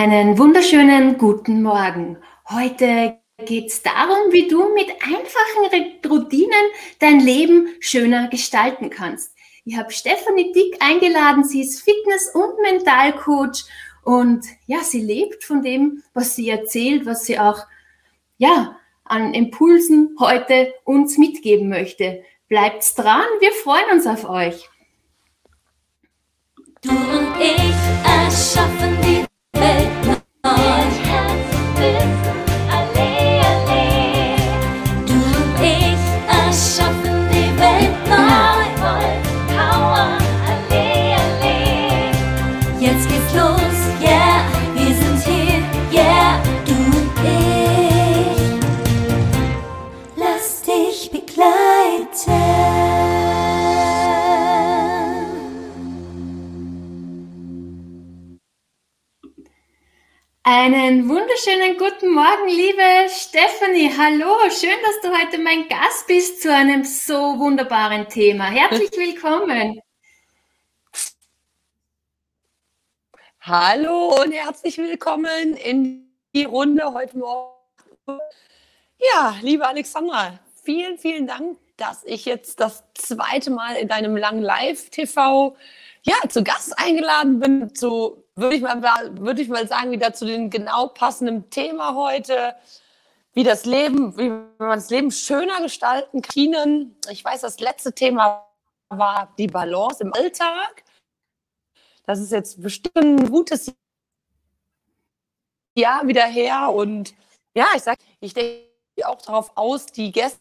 Einen 0.00 0.38
wunderschönen 0.38 1.18
guten 1.18 1.60
Morgen. 1.60 2.18
Heute 2.48 3.18
geht 3.44 3.66
es 3.66 3.82
darum, 3.82 4.30
wie 4.30 4.46
du 4.46 4.72
mit 4.72 4.86
einfachen 5.02 6.08
Routinen 6.08 6.70
dein 7.00 7.18
Leben 7.18 7.66
schöner 7.80 8.28
gestalten 8.28 8.90
kannst. 8.90 9.34
Ich 9.64 9.76
habe 9.76 9.90
Stefanie 9.90 10.52
Dick 10.52 10.76
eingeladen. 10.78 11.42
Sie 11.42 11.62
ist 11.62 11.82
Fitness- 11.82 12.32
und 12.32 12.60
Mentalcoach 12.62 13.64
und 14.04 14.46
ja, 14.66 14.84
sie 14.84 15.00
lebt 15.00 15.42
von 15.42 15.62
dem, 15.62 16.04
was 16.14 16.36
sie 16.36 16.48
erzählt, 16.48 17.04
was 17.04 17.24
sie 17.24 17.40
auch 17.40 17.66
ja 18.36 18.78
an 19.02 19.34
Impulsen 19.34 20.14
heute 20.20 20.74
uns 20.84 21.18
mitgeben 21.18 21.68
möchte. 21.68 22.22
Bleibt 22.46 22.84
dran, 22.96 23.26
wir 23.40 23.50
freuen 23.50 23.90
uns 23.90 24.06
auf 24.06 24.30
euch. 24.30 24.70
Du 26.82 26.90
und 26.90 27.34
ich 27.40 27.74
erschaffen 28.04 28.96
die 29.02 29.27
Einen 60.50 61.08
wunderschönen 61.08 61.76
guten 61.76 62.14
Morgen, 62.14 62.48
liebe 62.48 62.82
Stephanie. 63.10 63.92
Hallo, 63.98 64.34
schön, 64.50 64.78
dass 64.82 65.00
du 65.02 65.16
heute 65.16 65.38
mein 65.38 65.68
Gast 65.68 66.06
bist 66.06 66.40
zu 66.40 66.50
einem 66.50 66.84
so 66.84 67.38
wunderbaren 67.38 68.08
Thema. 68.08 68.46
Herzlich 68.46 68.90
willkommen. 68.96 69.78
Hallo 73.48 74.14
und 74.22 74.32
herzlich 74.32 74.76
willkommen 74.76 75.56
in 75.56 76.06
die 76.34 76.44
Runde 76.44 76.92
heute 76.92 77.16
Morgen. 77.16 78.20
Ja, 78.98 79.36
liebe 79.40 79.66
Alexandra, 79.66 80.38
vielen, 80.62 80.98
vielen 80.98 81.26
Dank, 81.26 81.56
dass 81.78 82.04
ich 82.04 82.26
jetzt 82.26 82.60
das 82.60 82.84
zweite 82.92 83.50
Mal 83.50 83.76
in 83.76 83.88
deinem 83.88 84.18
langen 84.18 84.42
Live-TV 84.42 85.56
ja, 86.02 86.28
zu 86.28 86.44
Gast 86.44 86.78
eingeladen 86.78 87.40
bin, 87.40 87.74
zu 87.74 88.22
würde 88.34 88.56
ich, 88.56 88.60
mal, 88.60 88.82
würde 89.12 89.40
ich 89.40 89.48
mal 89.48 89.66
sagen, 89.66 89.92
wieder 89.92 90.12
zu 90.12 90.26
dem 90.26 90.50
genau 90.50 90.88
passenden 90.88 91.48
Thema 91.48 91.94
heute. 91.94 92.54
Wie 93.32 93.44
das 93.44 93.64
Leben, 93.64 94.14
wie 94.18 94.28
man 94.28 94.78
das 94.78 94.90
Leben 94.90 95.10
schöner 95.10 95.62
gestalten 95.62 96.20
kann. 96.20 96.96
Ich 97.10 97.24
weiß, 97.24 97.40
das 97.40 97.60
letzte 97.60 97.94
Thema 97.94 98.46
war 98.90 99.32
die 99.38 99.46
Balance 99.46 100.02
im 100.02 100.12
Alltag. 100.12 100.84
Das 102.08 102.20
ist 102.20 102.32
jetzt 102.32 102.62
bestimmt 102.62 102.96
ein 102.96 103.30
gutes 103.30 103.70
Jahr 105.76 106.08
wieder 106.08 106.24
her. 106.24 106.70
Und 106.72 107.12
ja, 107.54 107.66
ich 107.76 107.82
sage, 107.82 107.98
ich 108.20 108.32
denke 108.32 108.64
auch 109.04 109.20
darauf 109.20 109.52
aus, 109.56 109.84
die 109.84 110.10
Gäste 110.10 110.40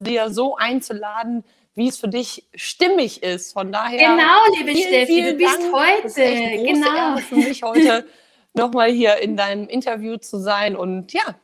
dir 0.00 0.30
so 0.30 0.56
einzuladen, 0.56 1.44
wie 1.74 1.88
es 1.88 1.96
für 1.96 2.08
dich 2.08 2.46
stimmig 2.54 3.22
ist. 3.22 3.54
Von 3.54 3.72
daher. 3.72 3.98
Genau, 3.98 4.38
liebe 4.58 4.72
vielen, 4.72 4.86
Steffi, 4.86 5.06
vielen 5.06 5.38
du 5.38 5.44
bist 5.44 5.62
Dank. 5.62 5.72
heute. 5.72 6.62
genau. 6.62 6.94
Ehre 6.94 7.22
für 7.22 7.36
mich 7.36 7.62
heute 7.62 8.06
nochmal 8.52 8.90
hier 8.90 9.16
in 9.16 9.34
deinem 9.34 9.66
Interview 9.66 10.18
zu 10.18 10.38
sein. 10.38 10.76
Und 10.76 11.14
ja, 11.14 11.36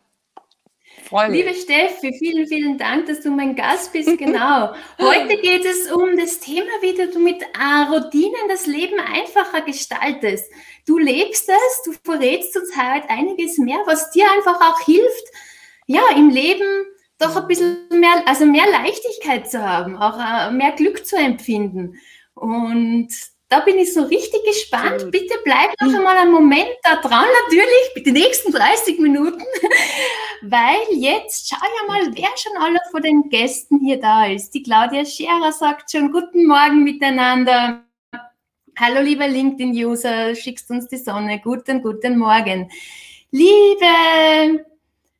freue 1.05 1.31
mich. 1.31 1.45
Liebe 1.45 1.55
Steffi, 1.55 2.15
vielen, 2.19 2.47
vielen 2.47 2.79
Dank, 2.79 3.07
dass 3.07 3.21
du 3.21 3.31
mein 3.31 3.55
Gast 3.55 3.93
bist. 3.93 4.09
Genau. 4.19 4.73
Heute 4.99 5.37
geht 5.41 5.65
es 5.65 5.91
um 5.91 6.17
das 6.17 6.41
Thema, 6.41 6.71
wie 6.81 6.95
du 6.95 7.19
mit 7.19 7.43
äh, 7.43 7.91
Routinen 7.91 8.49
das 8.49 8.67
Leben 8.67 8.99
einfacher 8.99 9.61
gestaltest. 9.63 10.51
Du 10.87 10.99
lebst 10.99 11.49
es, 11.49 11.83
du 11.85 11.93
verrätst 12.05 12.53
zurzeit 12.53 13.09
einiges 13.09 13.59
mehr, 13.59 13.79
was 13.87 14.11
dir 14.11 14.25
einfach 14.37 14.61
auch 14.61 14.81
hilft, 14.81 15.25
ja, 15.87 16.03
im 16.17 16.31
Leben 16.31 16.87
doch 17.19 17.37
ein 17.37 17.47
bisschen 17.47 17.87
mehr, 17.91 18.23
also 18.27 18.47
mehr 18.47 18.69
Leichtigkeit 18.71 19.51
zu 19.51 19.63
haben, 19.63 19.97
auch 19.97 20.19
äh, 20.19 20.51
mehr 20.53 20.73
Glück 20.73 21.07
zu 21.07 21.17
empfinden. 21.17 21.99
Und 22.35 23.09
da 23.55 23.61
bin 23.61 23.79
ich 23.79 23.95
so 23.95 24.03
richtig 24.03 24.45
gespannt. 24.45 25.13
Bitte 25.13 25.39
bleib 25.45 25.81
noch 25.81 25.89
hm. 25.89 25.99
einmal 25.99 26.17
einen 26.17 26.33
Moment 26.33 26.77
da 26.83 26.97
dran, 26.97 27.27
natürlich, 27.45 28.05
die 28.05 28.11
nächsten 28.11 28.51
30 28.51 28.99
Minuten, 28.99 29.45
weil 30.43 30.83
jetzt 30.91 31.49
schau 31.49 31.57
ja 31.63 31.87
mal, 31.87 32.17
wer 32.17 32.37
schon 32.37 32.57
alle 32.61 32.81
von 32.91 33.01
den 33.01 33.29
Gästen 33.29 33.79
hier 33.79 34.01
da 34.01 34.27
ist. 34.27 34.51
Die 34.55 34.63
Claudia 34.65 35.05
Scherer 35.05 35.53
sagt 35.53 35.93
schon 35.93 36.11
Guten 36.11 36.47
Morgen 36.47 36.83
miteinander. 36.83 37.85
Hallo, 38.77 39.01
lieber 39.03 39.29
LinkedIn-User, 39.29 40.35
schickst 40.35 40.69
uns 40.71 40.89
die 40.89 40.97
Sonne. 40.97 41.39
Guten, 41.39 41.81
guten 41.81 42.19
Morgen. 42.19 42.69
Liebe 43.31 44.65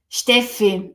Steffi, 0.09 0.93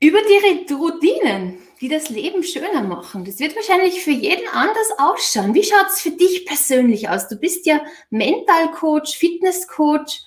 über 0.00 0.18
die 0.22 0.72
Routinen, 0.72 1.58
die 1.82 1.88
das 1.88 2.10
Leben 2.10 2.44
schöner 2.44 2.84
machen. 2.84 3.24
Das 3.24 3.40
wird 3.40 3.56
wahrscheinlich 3.56 4.04
für 4.04 4.12
jeden 4.12 4.46
anders 4.48 4.86
ausschauen. 4.98 5.52
Wie 5.52 5.64
schaut 5.64 5.88
es 5.88 6.00
für 6.00 6.12
dich 6.12 6.46
persönlich 6.46 7.08
aus? 7.08 7.26
Du 7.26 7.34
bist 7.34 7.66
ja 7.66 7.80
Mentalcoach, 8.08 9.16
Fitnesscoach. 9.18 10.22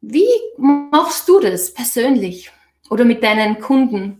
Wie 0.00 0.28
machst 0.56 1.28
du 1.28 1.40
das 1.40 1.74
persönlich 1.74 2.52
oder 2.90 3.04
mit 3.04 3.24
deinen 3.24 3.60
Kunden? 3.60 4.19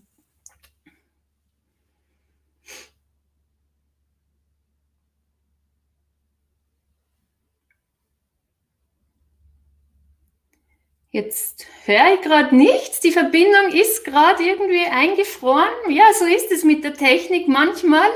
Jetzt 11.12 11.66
höre 11.86 12.14
ich 12.14 12.20
gerade 12.20 12.54
nichts. 12.54 13.00
Die 13.00 13.10
Verbindung 13.10 13.72
ist 13.72 14.04
gerade 14.04 14.44
irgendwie 14.44 14.84
eingefroren. 14.86 15.68
Ja, 15.88 16.04
so 16.16 16.24
ist 16.24 16.52
es 16.52 16.62
mit 16.62 16.84
der 16.84 16.94
Technik 16.94 17.48
manchmal. 17.48 18.08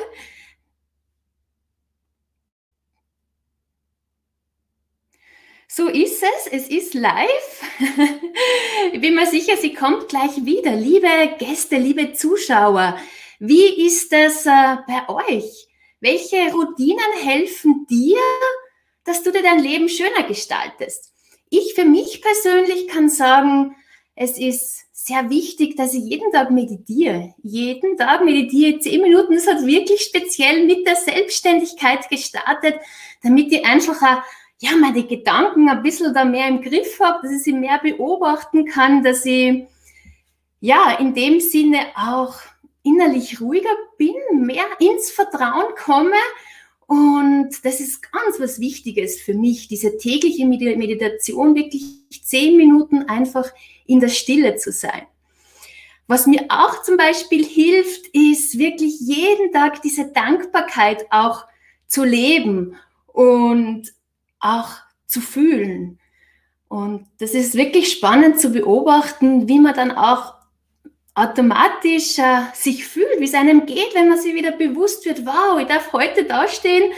So 5.66 5.88
ist 5.88 6.22
es, 6.22 6.47
es 6.53 6.69
ist 6.69 6.94
live. 6.94 7.62
ich 8.93 9.00
bin 9.00 9.16
mir 9.16 9.27
sicher, 9.27 9.56
sie 9.56 9.75
kommt 9.75 10.09
gleich 10.09 10.44
wieder. 10.44 10.71
Liebe 10.71 11.09
Gäste, 11.37 11.78
liebe 11.78 12.12
Zuschauer, 12.12 12.97
wie 13.41 13.84
ist 13.84 14.12
es 14.12 14.47
äh, 14.47 14.77
bei 14.87 15.09
euch? 15.09 15.66
Welche 15.99 16.53
Routinen 16.53 17.12
helfen 17.25 17.87
dir, 17.91 18.21
dass 19.03 19.25
du 19.25 19.33
dir 19.33 19.43
dein 19.43 19.59
Leben 19.59 19.88
schöner 19.88 20.22
gestaltest? 20.28 21.13
Ich 21.56 21.75
für 21.75 21.84
mich 21.84 22.20
persönlich 22.20 22.88
kann 22.88 23.09
sagen, 23.09 23.76
es 24.16 24.38
ist 24.38 24.87
sehr 24.91 25.31
wichtig, 25.31 25.76
dass 25.76 25.94
ich 25.94 26.03
jeden 26.03 26.32
Tag 26.32 26.50
meditiere. 26.50 27.32
Jeden 27.44 27.97
Tag 27.97 28.25
meditiere 28.25 28.81
zehn 28.81 29.00
Minuten. 29.00 29.34
Das 29.34 29.47
hat 29.47 29.65
wirklich 29.65 30.00
speziell 30.00 30.66
mit 30.66 30.84
der 30.84 30.97
Selbstständigkeit 30.97 32.09
gestartet, 32.09 32.81
damit 33.22 33.53
ich 33.53 33.65
einfach 33.65 34.03
auch, 34.03 34.22
ja, 34.59 34.70
meine 34.81 35.04
Gedanken 35.04 35.69
ein 35.69 35.82
bisschen 35.84 36.12
da 36.12 36.25
mehr 36.25 36.48
im 36.48 36.60
Griff 36.60 36.98
habe, 36.98 37.20
dass 37.22 37.37
ich 37.37 37.42
sie 37.44 37.53
mehr 37.53 37.78
beobachten 37.81 38.66
kann, 38.66 39.04
dass 39.04 39.25
ich 39.25 39.65
ja 40.59 40.97
in 40.98 41.15
dem 41.15 41.38
Sinne 41.38 41.86
auch 41.97 42.34
innerlich 42.82 43.41
ruhiger 43.41 43.76
bin, 43.97 44.16
mehr 44.32 44.66
ins 44.81 45.12
Vertrauen 45.12 45.72
komme 45.76 46.16
und 46.87 47.50
das 47.62 47.81
ist 47.81 48.03
ganz 48.03 48.39
was 48.39 48.61
Wichtiges 48.61 49.21
für 49.21 49.34
mich, 49.34 49.69
diese 49.69 49.97
tägliche 49.97 50.47
Meditation, 50.47 51.54
wirklich 51.54 51.84
zehn 52.22 52.57
Minuten 52.57 53.04
einfach 53.04 53.51
in 53.86 54.01
der 54.01 54.09
Stille 54.09 54.57
zu 54.57 54.72
sein. 54.72 55.03
Was 56.07 56.27
mir 56.27 56.45
auch 56.48 56.83
zum 56.83 56.97
Beispiel 56.98 57.45
hilft, 57.45 58.09
ist 58.09 58.59
wirklich 58.59 59.01
jeden 59.01 59.53
Tag 59.53 59.81
diese 59.81 60.13
Dankbarkeit 60.13 61.07
auch 61.10 61.47
zu 61.86 62.04
leben 62.04 62.77
und 63.07 63.92
auch 64.39 64.71
zu 65.07 65.22
fühlen. 65.22 65.98
Und 66.69 67.07
das 67.19 67.33
ist 67.33 67.54
wirklich 67.54 67.91
spannend 67.91 68.39
zu 68.39 68.51
beobachten, 68.51 69.48
wie 69.48 69.60
man 69.60 69.75
dann 69.75 69.92
auch 69.92 70.34
automatisch 71.15 72.19
äh, 72.19 72.43
sich 72.55 72.87
fühlt, 72.87 73.21
wie 73.21 73.25
es 73.25 73.34
einem 73.34 73.66
geht, 73.66 73.95
wenn 73.95 74.09
man 74.09 74.19
sich 74.19 74.34
wieder 74.34 74.53
bewusst 74.53 75.07
wird, 75.07 75.25
wow, 75.25 75.61
ich 75.61 75.69
darf 75.69 75.93
heute 75.93 76.25
dastehen. 76.25 76.93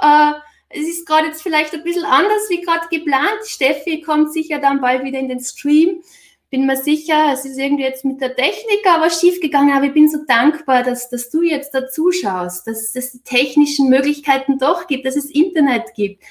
Äh, 0.00 0.32
es 0.68 0.88
ist 0.88 1.06
gerade 1.06 1.28
jetzt 1.28 1.42
vielleicht 1.42 1.72
ein 1.74 1.84
bisschen 1.84 2.04
anders 2.04 2.48
wie 2.48 2.60
gerade 2.60 2.88
geplant. 2.90 3.40
Steffi 3.44 4.00
kommt 4.00 4.32
sicher 4.32 4.58
dann 4.58 4.80
bald 4.80 5.04
wieder 5.04 5.18
in 5.18 5.28
den 5.28 5.40
Stream. 5.40 6.02
Bin 6.50 6.66
mir 6.66 6.76
sicher, 6.76 7.30
es 7.32 7.44
ist 7.44 7.58
irgendwie 7.58 7.84
jetzt 7.84 8.04
mit 8.04 8.20
der 8.20 8.34
Technik 8.34 8.86
aber 8.86 9.08
schief 9.10 9.40
gegangen, 9.40 9.72
aber 9.72 9.86
ich 9.86 9.94
bin 9.94 10.08
so 10.08 10.18
dankbar, 10.26 10.82
dass, 10.82 11.08
dass 11.08 11.30
du 11.30 11.42
jetzt 11.42 11.72
da 11.74 11.88
zuschaust, 11.88 12.66
dass 12.66 12.94
es 12.94 13.12
die 13.12 13.22
technischen 13.22 13.88
Möglichkeiten 13.88 14.58
doch 14.58 14.86
gibt, 14.86 15.06
dass 15.06 15.16
es 15.16 15.30
Internet 15.30 15.94
gibt. 15.94 16.22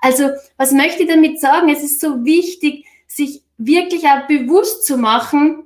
Also, 0.00 0.30
was 0.58 0.72
möchte 0.72 1.04
ich 1.04 1.08
damit 1.08 1.40
sagen? 1.40 1.70
Es 1.70 1.82
ist 1.82 2.00
so 2.00 2.24
wichtig, 2.24 2.84
sich 3.06 3.42
wirklich 3.56 4.04
auch 4.04 4.26
bewusst 4.28 4.84
zu 4.84 4.96
machen, 4.96 5.63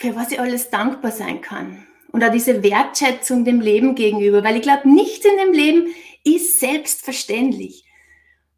für 0.00 0.16
was 0.16 0.32
ich 0.32 0.40
alles 0.40 0.70
dankbar 0.70 1.12
sein 1.12 1.42
kann. 1.42 1.86
Und 2.10 2.24
auch 2.24 2.32
diese 2.32 2.62
Wertschätzung 2.62 3.44
dem 3.44 3.60
Leben 3.60 3.94
gegenüber, 3.94 4.42
weil 4.42 4.56
ich 4.56 4.62
glaube, 4.62 4.88
nichts 4.88 5.26
in 5.26 5.36
dem 5.36 5.52
Leben 5.52 5.94
ist 6.24 6.58
selbstverständlich. 6.58 7.84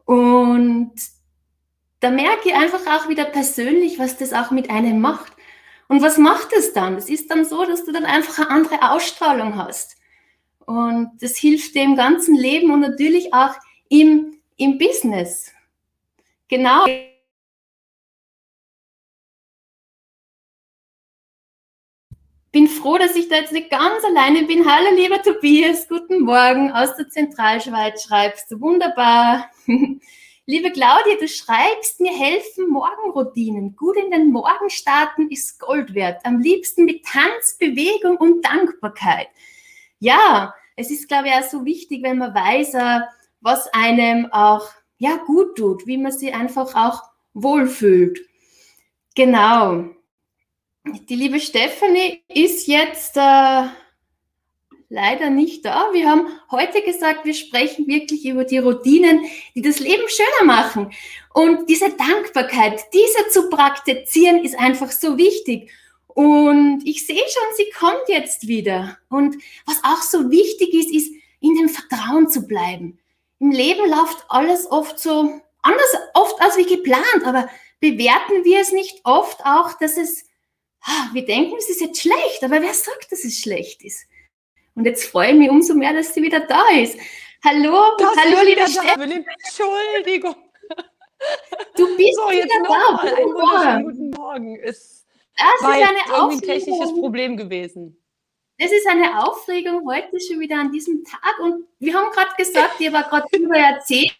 Und 0.04 0.92
da 1.98 2.10
merke 2.10 2.48
ich 2.48 2.54
einfach 2.54 2.86
auch 2.86 3.08
wieder 3.08 3.24
persönlich, 3.24 3.98
was 3.98 4.16
das 4.16 4.32
auch 4.32 4.52
mit 4.52 4.70
einem 4.70 5.00
macht. 5.00 5.32
Und 5.88 6.00
was 6.00 6.16
macht 6.16 6.52
es 6.56 6.72
dann? 6.72 6.96
Es 6.96 7.10
ist 7.10 7.28
dann 7.28 7.44
so, 7.44 7.64
dass 7.64 7.84
du 7.84 7.92
dann 7.92 8.04
einfach 8.04 8.38
eine 8.38 8.50
andere 8.50 8.92
Ausstrahlung 8.92 9.56
hast. 9.56 9.96
Und 10.64 11.10
das 11.20 11.36
hilft 11.36 11.74
dem 11.74 11.96
ganzen 11.96 12.36
Leben 12.36 12.70
und 12.70 12.80
natürlich 12.80 13.34
auch 13.34 13.54
im, 13.88 14.38
im 14.56 14.78
Business. 14.78 15.52
Genau. 16.46 16.86
Bin 22.52 22.68
froh, 22.68 22.98
dass 22.98 23.16
ich 23.16 23.28
da 23.28 23.36
jetzt 23.36 23.52
nicht 23.52 23.70
ganz 23.70 24.04
alleine 24.04 24.42
bin. 24.42 24.70
Hallo, 24.70 24.94
lieber 24.94 25.22
Tobias, 25.22 25.88
guten 25.88 26.20
Morgen 26.20 26.70
aus 26.70 26.94
der 26.96 27.08
Zentralschweiz 27.08 28.04
schreibst 28.04 28.50
du. 28.50 28.60
Wunderbar. 28.60 29.50
Liebe 30.44 30.70
Claudia, 30.70 31.14
du 31.18 31.26
schreibst, 31.28 31.98
mir 32.00 32.12
helfen 32.12 32.68
Morgenroutinen. 32.68 33.74
Gut 33.74 33.96
in 33.96 34.10
den 34.10 34.30
Morgen 34.30 34.68
starten 34.68 35.30
ist 35.30 35.60
Gold 35.60 35.94
wert. 35.94 36.20
Am 36.26 36.40
liebsten 36.40 36.84
mit 36.84 37.06
Tanz, 37.06 37.56
Bewegung 37.58 38.18
und 38.18 38.44
Dankbarkeit. 38.44 39.28
Ja, 39.98 40.54
es 40.76 40.90
ist, 40.90 41.08
glaube 41.08 41.28
ich, 41.28 41.32
auch 41.32 41.48
so 41.48 41.64
wichtig, 41.64 42.02
wenn 42.02 42.18
man 42.18 42.34
weiß, 42.34 42.74
äh, 42.74 43.00
was 43.40 43.72
einem 43.72 44.30
auch 44.30 44.68
ja, 44.98 45.16
gut 45.16 45.56
tut, 45.56 45.86
wie 45.86 45.96
man 45.96 46.12
sich 46.12 46.34
einfach 46.34 46.74
auch 46.74 47.02
wohlfühlt. 47.32 48.20
Genau. 49.14 49.86
Die 50.84 51.14
liebe 51.14 51.38
Stephanie 51.38 52.22
ist 52.28 52.66
jetzt 52.66 53.16
äh, 53.16 53.64
leider 54.88 55.30
nicht 55.30 55.64
da. 55.64 55.90
Wir 55.92 56.10
haben 56.10 56.26
heute 56.50 56.82
gesagt, 56.82 57.24
wir 57.24 57.34
sprechen 57.34 57.86
wirklich 57.86 58.26
über 58.26 58.44
die 58.44 58.58
Routinen, 58.58 59.24
die 59.54 59.62
das 59.62 59.78
Leben 59.78 60.08
schöner 60.08 60.44
machen. 60.44 60.92
Und 61.32 61.68
diese 61.68 61.90
Dankbarkeit, 61.90 62.82
diese 62.92 63.28
zu 63.30 63.48
praktizieren, 63.48 64.44
ist 64.44 64.58
einfach 64.58 64.90
so 64.90 65.16
wichtig. 65.16 65.70
Und 66.08 66.82
ich 66.84 67.06
sehe 67.06 67.16
schon, 67.16 67.56
sie 67.56 67.70
kommt 67.78 68.08
jetzt 68.08 68.48
wieder. 68.48 68.98
Und 69.08 69.36
was 69.66 69.82
auch 69.84 70.02
so 70.02 70.30
wichtig 70.30 70.74
ist, 70.74 70.92
ist, 70.92 71.12
in 71.40 71.54
dem 71.54 71.68
Vertrauen 71.68 72.28
zu 72.28 72.46
bleiben. 72.46 72.98
Im 73.38 73.50
Leben 73.50 73.88
läuft 73.88 74.24
alles 74.28 74.70
oft 74.70 74.98
so 74.98 75.40
anders, 75.62 75.96
oft 76.14 76.40
als 76.40 76.56
wie 76.56 76.66
geplant, 76.66 77.24
aber 77.24 77.48
bewerten 77.80 78.44
wir 78.44 78.60
es 78.60 78.72
nicht 78.72 79.00
oft 79.04 79.44
auch, 79.44 79.72
dass 79.78 79.96
es, 79.96 80.24
wir 81.12 81.24
denken, 81.24 81.56
es 81.58 81.68
ist 81.70 81.80
jetzt 81.80 82.00
schlecht, 82.00 82.42
aber 82.42 82.60
wer 82.62 82.74
sagt, 82.74 83.10
dass 83.10 83.24
es 83.24 83.38
schlecht 83.40 83.82
ist? 83.84 84.06
Und 84.74 84.84
jetzt 84.86 85.04
freue 85.04 85.30
ich 85.32 85.36
mich 85.38 85.50
umso 85.50 85.74
mehr, 85.74 85.92
dass 85.92 86.14
sie 86.14 86.22
wieder 86.22 86.40
da 86.40 86.62
ist. 86.70 86.96
Hallo, 87.44 87.82
Das 87.98 88.16
hallo, 88.16 88.38
liebe 88.44 88.66
Steffi. 88.68 89.24
Entschuldigung. 89.44 90.34
Du 91.76 91.96
bist 91.96 92.14
So, 92.16 92.30
jetzt 92.32 92.44
wieder 92.46 92.62
da. 92.68 92.96
einen 92.98 93.84
guten 93.84 94.10
Morgen. 94.10 94.56
Es 94.62 95.04
Das 95.36 95.46
war 95.62 95.78
ist 95.78 95.88
eine 95.88 95.98
irgendwie 96.08 96.34
ein 96.36 96.40
technisches 96.40 96.80
Aufregung. 96.80 97.00
Problem 97.00 97.36
gewesen. 97.36 97.98
Es 98.58 98.70
ist 98.72 98.86
eine 98.86 99.24
Aufregung 99.26 99.86
heute 99.88 100.20
schon 100.20 100.40
wieder 100.40 100.56
an 100.58 100.70
diesem 100.72 101.04
Tag. 101.04 101.38
Und 101.40 101.66
wir 101.80 101.94
haben 101.94 102.10
gerade 102.12 102.30
gesagt, 102.36 102.80
ihr 102.80 102.92
war 102.92 103.04
gerade 103.04 103.26
darüber 103.32 103.56
erzählt, 103.56 104.16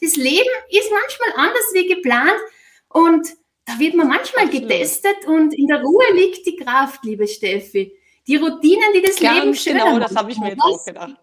das 0.00 0.16
Leben 0.16 0.48
ist 0.70 0.90
manchmal 0.90 1.46
anders 1.46 1.70
wie 1.72 1.86
geplant. 1.86 2.40
Und 2.88 3.28
da 3.68 3.78
wird 3.78 3.94
man 3.94 4.08
manchmal 4.08 4.46
Absolut. 4.46 4.68
getestet 4.68 5.26
und 5.26 5.52
in 5.52 5.66
der 5.66 5.82
Ruhe 5.82 6.04
liegt 6.14 6.46
die 6.46 6.56
Kraft, 6.56 7.04
liebe 7.04 7.28
Steffi. 7.28 7.94
Die 8.26 8.36
Routinen, 8.36 8.92
die 8.94 9.02
das 9.02 9.20
Leben 9.20 9.34
Ganz 9.34 9.62
schöner 9.62 9.84
genau, 9.84 9.98
das 9.98 10.16
habe 10.16 10.30
ich 10.30 10.38
mir 10.38 10.50
jetzt 10.50 10.62
auch 10.62 10.84
gedacht. 10.84 11.16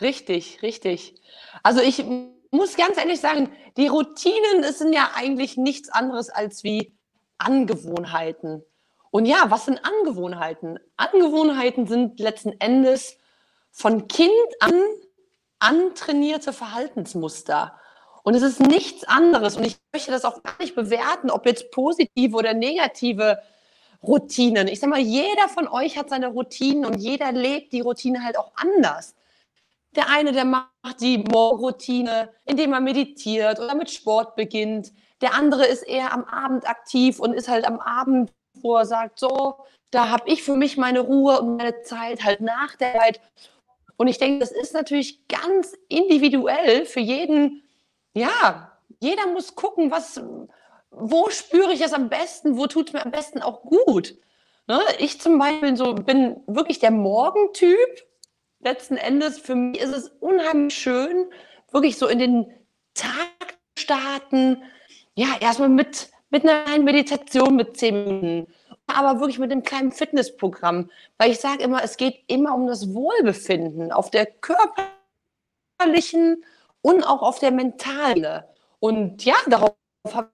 Richtig, 0.00 0.62
richtig. 0.62 1.14
Also 1.62 1.80
ich 1.80 2.04
muss 2.50 2.76
ganz 2.76 2.96
ehrlich 2.96 3.20
sagen, 3.20 3.50
die 3.76 3.88
Routinen 3.88 4.62
das 4.62 4.78
sind 4.78 4.92
ja 4.92 5.10
eigentlich 5.14 5.56
nichts 5.56 5.90
anderes 5.90 6.30
als 6.30 6.64
wie 6.64 6.94
Angewohnheiten. 7.38 8.62
Und 9.10 9.26
ja, 9.26 9.46
was 9.48 9.66
sind 9.66 9.80
Angewohnheiten? 9.84 10.78
Angewohnheiten 10.96 11.86
sind 11.86 12.20
letzten 12.20 12.52
Endes 12.58 13.18
von 13.70 14.08
Kind 14.08 14.30
an 14.60 14.80
antrainierte 15.58 16.52
Verhaltensmuster. 16.52 17.78
Und 18.26 18.34
es 18.34 18.42
ist 18.42 18.58
nichts 18.58 19.04
anderes. 19.04 19.56
Und 19.56 19.64
ich 19.64 19.76
möchte 19.92 20.10
das 20.10 20.24
auch 20.24 20.42
gar 20.42 20.56
nicht 20.58 20.74
bewerten, 20.74 21.30
ob 21.30 21.46
jetzt 21.46 21.70
positive 21.70 22.36
oder 22.36 22.54
negative 22.54 23.40
Routinen. 24.02 24.66
Ich 24.66 24.80
sag 24.80 24.90
mal, 24.90 24.98
jeder 24.98 25.48
von 25.48 25.68
euch 25.68 25.96
hat 25.96 26.10
seine 26.10 26.26
Routinen 26.26 26.86
und 26.86 26.96
jeder 26.96 27.30
lebt 27.30 27.72
die 27.72 27.82
Routine 27.82 28.24
halt 28.24 28.36
auch 28.36 28.50
anders. 28.56 29.14
Der 29.94 30.10
eine, 30.10 30.32
der 30.32 30.44
macht 30.44 31.00
die 31.00 31.18
Morgenroutine, 31.18 32.30
indem 32.44 32.72
er 32.72 32.80
meditiert 32.80 33.60
oder 33.60 33.76
mit 33.76 33.92
Sport 33.92 34.34
beginnt. 34.34 34.92
Der 35.20 35.34
andere 35.34 35.64
ist 35.64 35.84
eher 35.84 36.12
am 36.12 36.24
Abend 36.24 36.68
aktiv 36.68 37.20
und 37.20 37.32
ist 37.32 37.48
halt 37.48 37.64
am 37.64 37.78
Abend, 37.78 38.32
wo 38.54 38.74
er 38.74 38.86
sagt, 38.86 39.20
so, 39.20 39.54
da 39.92 40.08
habe 40.08 40.28
ich 40.28 40.42
für 40.42 40.56
mich 40.56 40.76
meine 40.76 40.98
Ruhe 40.98 41.40
und 41.40 41.58
meine 41.58 41.80
Zeit 41.82 42.24
halt 42.24 42.40
nach 42.40 42.74
der 42.74 42.96
Arbeit. 42.96 43.20
Und 43.96 44.08
ich 44.08 44.18
denke, 44.18 44.40
das 44.40 44.50
ist 44.50 44.74
natürlich 44.74 45.28
ganz 45.28 45.74
individuell 45.88 46.86
für 46.86 46.98
jeden. 46.98 47.62
Ja, 48.16 48.72
jeder 48.98 49.26
muss 49.26 49.54
gucken, 49.56 49.90
was, 49.90 50.22
wo 50.90 51.28
spüre 51.28 51.74
ich 51.74 51.82
es 51.82 51.92
am 51.92 52.08
besten, 52.08 52.56
wo 52.56 52.66
tut 52.66 52.88
es 52.88 52.94
mir 52.94 53.04
am 53.04 53.10
besten 53.10 53.42
auch 53.42 53.60
gut. 53.60 54.16
Ne? 54.66 54.80
Ich 54.98 55.20
zum 55.20 55.38
Beispiel 55.38 55.76
so, 55.76 55.92
bin 55.92 56.40
wirklich 56.46 56.78
der 56.78 56.92
Morgentyp. 56.92 57.76
Letzten 58.60 58.96
Endes, 58.96 59.38
für 59.38 59.54
mich 59.54 59.82
ist 59.82 59.94
es 59.94 60.08
unheimlich 60.20 60.74
schön, 60.74 61.26
wirklich 61.70 61.98
so 61.98 62.06
in 62.06 62.18
den 62.18 62.46
Tag 62.94 63.58
starten. 63.78 64.62
Ja, 65.14 65.36
erstmal 65.38 65.68
mit, 65.68 66.08
mit 66.30 66.44
einer 66.44 66.64
kleinen 66.64 66.84
Meditation 66.84 67.54
mit 67.54 67.76
zehn 67.76 68.02
Minuten, 68.02 68.46
aber 68.86 69.20
wirklich 69.20 69.38
mit 69.38 69.52
einem 69.52 69.62
kleinen 69.62 69.92
Fitnessprogramm. 69.92 70.90
Weil 71.18 71.32
ich 71.32 71.40
sage 71.40 71.62
immer, 71.62 71.84
es 71.84 71.98
geht 71.98 72.24
immer 72.28 72.54
um 72.54 72.66
das 72.66 72.94
Wohlbefinden 72.94 73.92
auf 73.92 74.10
der 74.10 74.24
körperlichen 74.24 76.42
und 76.86 77.02
auch 77.02 77.22
auf 77.22 77.40
der 77.40 77.50
mentalen. 77.50 78.44
Und 78.78 79.24
ja, 79.24 79.34
darauf 79.48 79.74
habe 80.12 80.30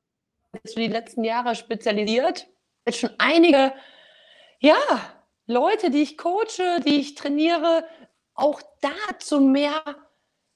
ich 0.53 0.61
jetzt 0.63 0.77
die 0.77 0.87
letzten 0.87 1.25
Jahre 1.25 1.55
spezialisiert. 1.55 2.47
Jetzt 2.87 2.99
schon 2.99 3.15
einige, 3.17 3.73
ja, 4.61 4.77
Leute, 5.47 5.89
die 5.89 6.03
ich 6.03 6.19
coache, 6.19 6.81
die 6.87 7.01
ich 7.01 7.15
trainiere, 7.15 7.87
auch 8.35 8.61
da 8.83 8.91
zu 9.19 9.41
mehr 9.41 9.83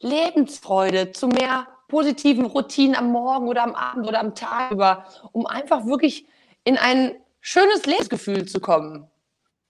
Lebensfreude, 0.01 1.13
zu 1.13 1.29
mehr 1.29 1.67
positiven 1.89 2.45
Routinen 2.45 2.95
am 2.95 3.11
Morgen 3.11 3.49
oder 3.49 3.63
am 3.63 3.75
Abend 3.75 4.07
oder 4.07 4.21
am 4.21 4.35
Tag 4.35 4.73
über, 4.73 5.07
um 5.33 5.47
einfach 5.47 5.87
wirklich 5.87 6.27
in 6.65 6.77
ein 6.77 7.17
schönes 7.41 7.87
Lebensgefühl 7.87 8.45
zu 8.47 8.61
kommen. 8.61 9.11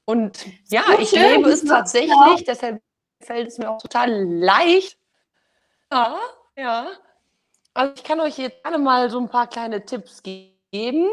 Und 0.07 0.45
ja, 0.71 0.83
So 0.89 0.99
ich 0.99 1.11
schön, 1.11 1.21
lebe 1.21 1.51
es 1.51 1.65
tatsächlich, 1.65 2.43
deshalb 2.45 2.83
fällt 3.23 3.47
es 3.47 3.59
mir 3.59 3.71
auch 3.71 3.81
total 3.81 4.11
leicht. 4.11 4.99
Ja, 5.93 6.19
ja. 6.57 6.91
Also 7.75 7.93
ich 7.95 8.03
kann 8.05 8.21
euch 8.21 8.39
jetzt 8.39 8.63
gerne 8.63 8.79
mal 8.79 9.11
so 9.11 9.19
ein 9.21 9.29
paar 9.29 9.47
kleine 9.49 9.85
Tipps 9.85 10.23
ge- 10.23 10.53
geben. 10.73 11.09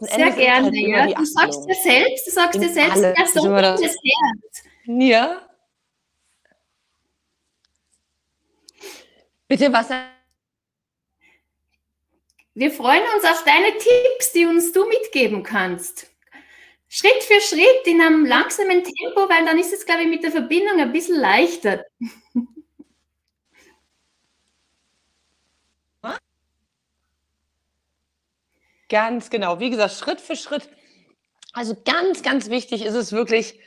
Sehr 0.00 0.30
gerne, 0.32 0.66
halt 0.66 0.74
ja. 0.74 1.06
Du 1.14 1.24
sagst 1.24 1.66
dir 1.68 1.74
selbst, 1.74 2.26
du 2.26 2.30
sagst 2.30 2.60
dir 2.60 2.68
selbst, 2.68 3.02
der 3.02 3.42
immer 3.44 3.62
das- 3.62 3.80
Herz. 3.80 4.62
Ja. 4.86 5.48
Bitte 9.48 9.72
was? 9.72 9.88
Wir 12.54 12.70
freuen 12.70 13.02
uns 13.14 13.24
auf 13.24 13.44
deine 13.44 13.76
Tipps, 13.78 14.32
die 14.32 14.46
uns 14.46 14.72
du 14.72 14.86
mitgeben 14.86 15.42
kannst. 15.42 16.06
Schritt 16.88 17.22
für 17.24 17.40
Schritt 17.40 17.86
in 17.86 18.00
einem 18.00 18.24
langsamen 18.24 18.84
Tempo, 18.84 19.28
weil 19.28 19.44
dann 19.44 19.58
ist 19.58 19.72
es, 19.72 19.84
glaube 19.84 20.02
ich, 20.02 20.08
mit 20.08 20.22
der 20.22 20.30
Verbindung 20.30 20.78
ein 20.80 20.92
bisschen 20.92 21.18
leichter. 21.18 21.84
Ganz 28.94 29.28
genau. 29.28 29.58
Wie 29.58 29.70
gesagt, 29.70 29.94
Schritt 29.94 30.20
für 30.20 30.36
Schritt. 30.36 30.68
Also 31.52 31.74
ganz, 31.84 32.22
ganz 32.22 32.48
wichtig 32.48 32.84
ist 32.84 32.94
es 32.94 33.10
wirklich, 33.10 33.58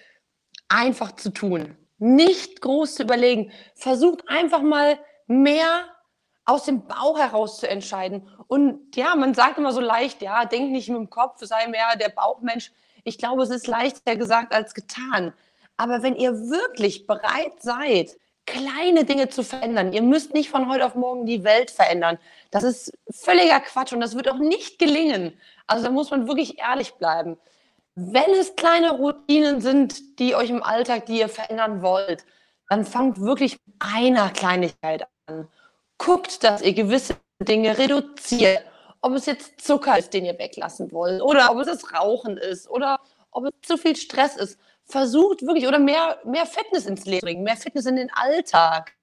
einfach 0.69 1.11
zu 1.17 1.31
tun. 1.31 1.75
Nicht 1.97 2.61
groß 2.61 2.95
zu 2.95 3.03
überlegen. 3.03 3.51
Versucht 3.75 4.23
einfach 4.29 4.61
mal 4.61 4.97
mehr 5.25 5.83
aus 6.45 6.63
dem 6.63 6.87
Bauch 6.87 7.19
heraus 7.19 7.59
zu 7.59 7.69
entscheiden. 7.69 8.25
Und 8.47 8.95
ja, 8.95 9.17
man 9.17 9.33
sagt 9.33 9.57
immer 9.57 9.73
so 9.73 9.81
leicht, 9.81 10.21
ja, 10.21 10.45
denk 10.45 10.71
nicht 10.71 10.87
mit 10.87 10.97
dem 10.97 11.09
Kopf, 11.09 11.41
sei 11.41 11.67
mehr 11.67 11.97
der 11.97 12.07
Bauchmensch. 12.07 12.71
Ich 13.03 13.17
glaube, 13.17 13.43
es 13.43 13.49
ist 13.49 13.67
leichter 13.67 14.15
gesagt 14.15 14.53
als 14.53 14.73
getan. 14.73 15.33
Aber 15.75 16.03
wenn 16.03 16.15
ihr 16.15 16.31
wirklich 16.31 17.05
bereit 17.05 17.61
seid, 17.61 18.15
kleine 18.47 19.03
Dinge 19.03 19.29
zu 19.29 19.43
verändern. 19.43 19.93
Ihr 19.93 20.01
müsst 20.01 20.33
nicht 20.33 20.49
von 20.49 20.67
heute 20.69 20.85
auf 20.85 20.95
morgen 20.95 21.27
die 21.27 21.43
Welt 21.43 21.69
verändern. 21.69 22.17
Das 22.49 22.63
ist 22.63 22.91
völliger 23.11 23.59
Quatsch 23.59 23.93
und 23.93 23.99
das 23.99 24.15
wird 24.15 24.29
auch 24.29 24.39
nicht 24.39 24.79
gelingen. 24.79 25.39
Also 25.67 25.85
da 25.85 25.91
muss 25.91 26.09
man 26.09 26.27
wirklich 26.27 26.57
ehrlich 26.57 26.93
bleiben. 26.95 27.37
Wenn 27.93 28.31
es 28.39 28.55
kleine 28.55 28.91
Routinen 28.91 29.59
sind, 29.61 30.19
die 30.19 30.35
euch 30.35 30.49
im 30.49 30.63
Alltag, 30.63 31.05
die 31.07 31.19
ihr 31.19 31.29
verändern 31.29 31.81
wollt, 31.81 32.25
dann 32.69 32.85
fangt 32.85 33.19
wirklich 33.19 33.59
mit 33.65 33.75
einer 33.79 34.29
Kleinigkeit 34.29 35.07
an. 35.27 35.47
Guckt, 35.97 36.43
dass 36.43 36.61
ihr 36.61 36.73
gewisse 36.73 37.15
Dinge 37.39 37.77
reduziert. 37.77 38.63
Ob 39.01 39.13
es 39.13 39.25
jetzt 39.25 39.61
Zucker 39.61 39.97
ist, 39.97 40.13
den 40.13 40.25
ihr 40.25 40.37
weglassen 40.39 40.91
wollt, 40.91 41.21
oder 41.21 41.51
ob 41.51 41.59
es 41.59 41.67
das 41.67 41.93
Rauchen 41.93 42.37
ist, 42.37 42.69
oder 42.69 42.99
ob 43.31 43.45
es 43.45 43.51
zu 43.61 43.77
viel 43.77 43.95
Stress 43.95 44.35
ist. 44.37 44.59
Versucht 44.85 45.41
wirklich, 45.41 45.67
oder 45.67 45.79
mehr, 45.79 46.19
mehr 46.23 46.45
Fitness 46.45 46.85
ins 46.85 47.05
Leben 47.05 47.25
bringen, 47.25 47.43
mehr 47.43 47.57
Fitness 47.57 47.85
in 47.85 47.97
den 47.97 48.11
Alltag. 48.13 48.95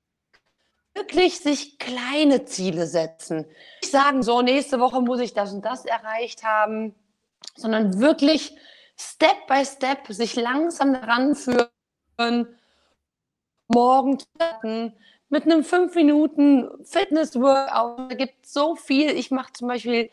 Wirklich 0.95 1.41
sich 1.41 1.79
kleine 1.79 2.45
Ziele 2.45 2.87
setzen. 2.87 3.47
Nicht 3.83 3.93
sagen, 3.93 4.23
so, 4.23 4.41
nächste 4.43 4.81
Woche 4.81 5.01
muss 5.01 5.21
ich 5.21 5.35
das 5.35 5.53
und 5.53 5.65
das 5.65 5.85
erreicht 5.85 6.45
haben, 6.45 6.95
sondern 7.57 8.01
wirklich 8.01 8.57
Step 8.97 9.47
by 9.49 9.65
Step 9.65 10.07
sich 10.09 10.37
langsam 10.37 10.95
daran 10.95 11.35
führen, 11.35 12.59
morgen 13.69 14.19
mit 15.29 15.45
einem 15.45 15.65
5 15.65 15.95
Minuten 15.97 16.71
Fitness-Workout. 16.85 18.11
Da 18.13 18.15
gibt 18.15 18.47
es 18.47 18.53
so 18.53 18.77
viel. 18.77 19.11
Ich 19.11 19.31
mache 19.31 19.53
zum 19.53 19.69
Beispiel. 19.69 20.11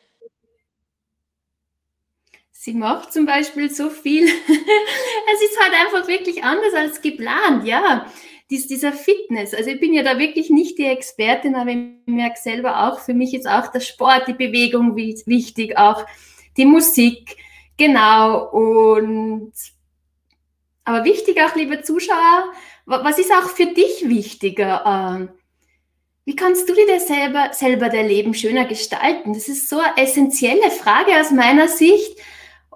Sie 2.63 2.75
macht 2.75 3.11
zum 3.11 3.25
Beispiel 3.25 3.71
so 3.71 3.89
viel. 3.89 4.23
es 4.27 5.41
ist 5.41 5.59
halt 5.59 5.73
einfach 5.73 6.07
wirklich 6.07 6.43
anders 6.43 6.75
als 6.75 7.01
geplant, 7.01 7.65
ja. 7.65 8.05
Dies, 8.51 8.67
dieser 8.67 8.93
Fitness. 8.93 9.55
Also 9.55 9.71
ich 9.71 9.79
bin 9.79 9.93
ja 9.93 10.03
da 10.03 10.19
wirklich 10.19 10.51
nicht 10.51 10.77
die 10.77 10.85
Expertin, 10.85 11.55
aber 11.55 11.71
ich 11.71 11.79
merke 12.05 12.37
selber 12.39 12.87
auch, 12.87 12.99
für 12.99 13.15
mich 13.15 13.33
ist 13.33 13.47
auch 13.47 13.71
der 13.71 13.79
Sport, 13.79 14.27
die 14.27 14.33
Bewegung 14.33 14.95
wichtig, 14.95 15.75
auch 15.75 16.05
die 16.55 16.67
Musik. 16.67 17.35
Genau. 17.77 18.51
Und 18.51 19.53
aber 20.83 21.03
wichtig 21.03 21.41
auch, 21.41 21.55
liebe 21.55 21.81
Zuschauer, 21.81 22.51
was 22.85 23.17
ist 23.17 23.31
auch 23.31 23.49
für 23.49 23.73
dich 23.73 24.07
wichtiger? 24.07 24.83
Ähm, 24.85 25.29
wie 26.25 26.35
kannst 26.35 26.69
du 26.69 26.75
dir 26.75 26.99
selber, 26.99 27.53
selber 27.53 27.89
dein 27.89 28.07
Leben 28.07 28.35
schöner 28.35 28.65
gestalten? 28.65 29.33
Das 29.33 29.47
ist 29.47 29.67
so 29.67 29.79
eine 29.79 29.97
essentielle 29.97 30.69
Frage 30.69 31.19
aus 31.19 31.31
meiner 31.31 31.67
Sicht. 31.67 32.19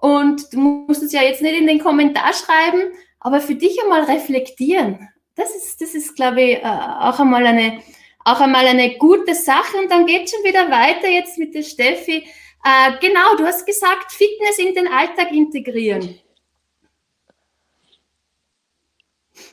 Und 0.01 0.53
du 0.53 0.59
musst 0.59 1.03
es 1.03 1.13
ja 1.13 1.21
jetzt 1.21 1.41
nicht 1.41 1.57
in 1.57 1.67
den 1.67 1.79
Kommentar 1.79 2.33
schreiben, 2.33 2.91
aber 3.19 3.41
für 3.41 3.55
dich 3.55 3.81
einmal 3.81 4.03
reflektieren. 4.03 5.09
Das 5.35 5.55
ist, 5.55 5.81
das 5.81 5.95
ist 5.95 6.15
glaube 6.15 6.41
ich, 6.41 6.57
äh, 6.57 6.63
auch 6.63 7.19
einmal 7.19 7.45
eine, 7.45 7.81
auch 8.23 8.39
einmal 8.39 8.67
eine 8.67 8.97
gute 8.97 9.33
Sache. 9.35 9.77
Und 9.77 9.89
dann 9.89 10.05
geht 10.05 10.29
schon 10.29 10.43
wieder 10.43 10.69
weiter 10.69 11.07
jetzt 11.07 11.37
mit 11.37 11.55
der 11.55 11.63
Steffi. 11.63 12.27
Äh, 12.63 12.97
genau, 12.99 13.35
du 13.37 13.45
hast 13.45 13.65
gesagt, 13.65 14.11
Fitness 14.11 14.57
in 14.59 14.73
den 14.73 14.87
Alltag 14.87 15.31
integrieren. 15.31 16.19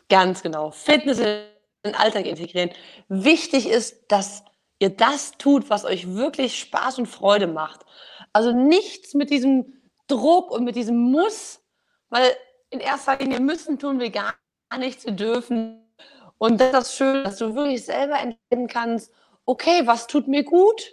Ganz 0.08 0.42
genau. 0.42 0.70
Fitness 0.70 1.18
in 1.18 1.42
den 1.84 1.94
Alltag 1.94 2.26
integrieren. 2.26 2.70
Wichtig 3.08 3.68
ist, 3.68 4.04
dass 4.08 4.44
ihr 4.78 4.90
das 4.90 5.32
tut, 5.38 5.70
was 5.70 5.84
euch 5.84 6.14
wirklich 6.14 6.58
Spaß 6.58 6.98
und 6.98 7.06
Freude 7.06 7.46
macht. 7.46 7.80
Also 8.32 8.52
nichts 8.52 9.14
mit 9.14 9.30
diesem 9.30 9.81
Druck 10.12 10.50
und 10.50 10.64
mit 10.64 10.76
diesem 10.76 10.96
Muss, 11.10 11.60
weil 12.08 12.34
in 12.70 12.80
erster 12.80 13.16
Linie 13.16 13.40
müssen 13.40 13.78
tun 13.78 14.00
wir 14.00 14.10
gar 14.10 14.34
nichts, 14.78 15.04
wir 15.04 15.12
dürfen. 15.12 15.84
Und 16.38 16.60
das 16.60 16.88
ist 16.88 16.96
schön, 16.96 17.24
dass 17.24 17.36
du 17.36 17.54
wirklich 17.54 17.84
selber 17.84 18.18
entscheiden 18.18 18.68
kannst, 18.68 19.12
okay, 19.44 19.82
was 19.86 20.06
tut 20.06 20.28
mir 20.28 20.44
gut? 20.44 20.92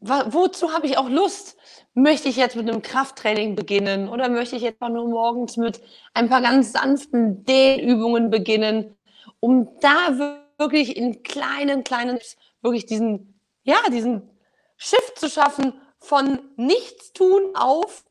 Wozu 0.00 0.72
habe 0.72 0.86
ich 0.86 0.96
auch 0.96 1.08
Lust? 1.08 1.56
möchte 1.98 2.28
ich 2.28 2.36
jetzt 2.36 2.56
mit 2.56 2.68
einem 2.68 2.82
Krafttraining 2.82 3.56
beginnen 3.56 4.08
oder 4.08 4.28
möchte 4.28 4.56
ich 4.56 4.62
jetzt 4.62 4.80
nur 4.80 5.08
morgens 5.08 5.56
mit 5.56 5.80
ein 6.14 6.28
paar 6.28 6.40
ganz 6.40 6.72
sanften 6.72 7.44
Dehnübungen 7.44 8.30
beginnen, 8.30 8.96
um 9.40 9.68
da 9.80 10.40
wirklich 10.58 10.96
in 10.96 11.22
kleinen, 11.22 11.84
kleinen, 11.84 12.18
wirklich 12.62 12.86
diesen, 12.86 13.40
ja, 13.64 13.76
diesen 13.90 14.30
Shift 14.76 15.18
zu 15.18 15.28
schaffen 15.28 15.74
von 15.98 16.40
nichts 16.56 17.12
tun 17.12 17.54
auf, 17.54 18.04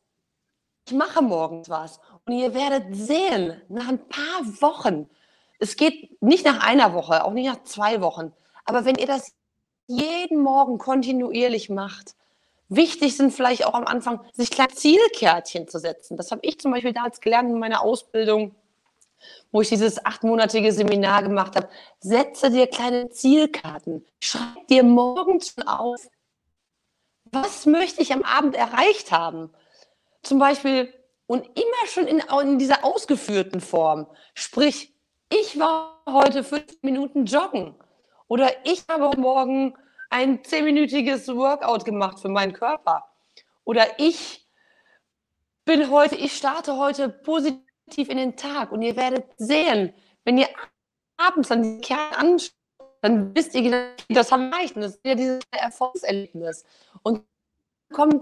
ich 0.88 0.94
mache 0.94 1.22
morgens 1.22 1.70
was. 1.70 2.00
Und 2.26 2.34
ihr 2.34 2.54
werdet 2.54 2.96
sehen, 2.96 3.62
nach 3.70 3.88
ein 3.88 4.08
paar 4.08 4.62
Wochen, 4.62 5.10
es 5.60 5.76
geht 5.76 6.22
nicht 6.22 6.46
nach 6.46 6.66
einer 6.66 6.94
Woche, 6.94 7.24
auch 7.26 7.34
nicht 7.34 7.48
nach 7.48 7.64
zwei 7.64 8.02
Wochen, 8.02 8.34
aber 8.66 8.86
wenn 8.86 8.96
ihr 8.96 9.08
das 9.08 9.34
jeden 9.88 10.42
Morgen 10.42 10.78
kontinuierlich 10.78 11.70
macht, 11.70 12.16
Wichtig 12.70 13.16
sind 13.16 13.32
vielleicht 13.32 13.66
auch 13.66 13.74
am 13.74 13.86
Anfang, 13.86 14.20
sich 14.34 14.50
kleine 14.50 14.74
Zielkärtchen 14.74 15.68
zu 15.68 15.80
setzen. 15.80 16.18
Das 16.18 16.32
habe 16.32 16.42
ich 16.44 16.60
zum 16.60 16.72
Beispiel 16.72 16.92
damals 16.92 17.22
gelernt 17.22 17.50
in 17.50 17.60
meiner 17.60 17.82
Ausbildung, 17.82 18.54
wo 19.52 19.62
ich 19.62 19.70
dieses 19.70 20.06
achtmonatige 20.06 20.74
Seminar 20.74 21.24
gemacht 21.24 21.56
habe. 21.56 21.70
Setze 22.00 22.52
dir 22.52 22.68
kleine 22.68 23.10
Zielkarten. 23.10 24.06
Schreib 24.20 24.68
dir 24.68 24.84
morgens 24.84 25.56
auf, 25.66 26.10
was 27.32 27.66
möchte 27.66 28.02
ich 28.02 28.14
am 28.14 28.24
Abend 28.24 28.56
erreicht 28.56 29.12
haben? 29.12 29.52
Zum 30.24 30.40
Beispiel, 30.40 30.94
und 31.28 31.46
immer 31.46 31.88
schon 31.88 32.08
in, 32.08 32.24
in 32.42 32.58
dieser 32.58 32.84
ausgeführten 32.84 33.62
Form. 33.62 34.08
Sprich, 34.34 34.94
ich 35.30 35.60
war 35.60 36.02
heute 36.08 36.44
fünf 36.44 36.82
Minuten 36.82 37.26
joggen. 37.26 37.76
Oder 38.28 38.50
ich 38.66 38.84
habe 38.90 39.18
Morgen 39.20 39.78
ein 40.10 40.44
zehnminütiges 40.44 41.28
Workout 41.28 41.86
gemacht 41.86 42.20
für 42.20 42.30
meinen 42.30 42.54
Körper. 42.54 43.04
Oder 43.66 44.00
ich 44.00 44.48
bin 45.66 45.92
heute, 45.92 46.16
ich 46.16 46.36
starte 46.36 46.78
heute 46.78 47.10
positiv 47.10 48.10
in 48.10 48.18
den 48.18 48.38
Tag 48.38 48.72
und 48.72 48.82
ihr 48.82 48.96
werdet 48.96 49.26
sehen, 49.38 49.94
wenn 50.24 50.38
ihr 50.38 50.48
abends 51.18 51.52
an 51.52 51.64
die 51.64 51.82
Kern 51.82 52.14
anschaut, 52.14 52.54
dann 53.02 53.36
wisst 53.36 53.54
ihr, 53.56 53.94
das 54.10 54.32
haben 54.32 54.52
erreicht. 54.52 54.76
Das 54.78 54.96
ist 54.96 55.06
ja 55.06 55.16
dieses 55.16 55.42
Erfolgserlebnis. 55.52 56.66
Und 57.04 57.24
kommt 57.92 58.22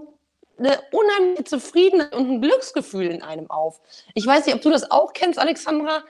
eine 0.58 0.80
unheimliche 0.92 1.44
Zufriedenheit 1.44 2.14
und 2.14 2.30
ein 2.30 2.40
Glücksgefühl 2.40 3.06
in 3.06 3.22
einem 3.22 3.50
auf. 3.50 3.80
Ich 4.14 4.26
weiß 4.26 4.46
nicht, 4.46 4.54
ob 4.54 4.62
du 4.62 4.70
das 4.70 4.90
auch 4.90 5.12
kennst, 5.12 5.38
Alexandra. 5.38 6.02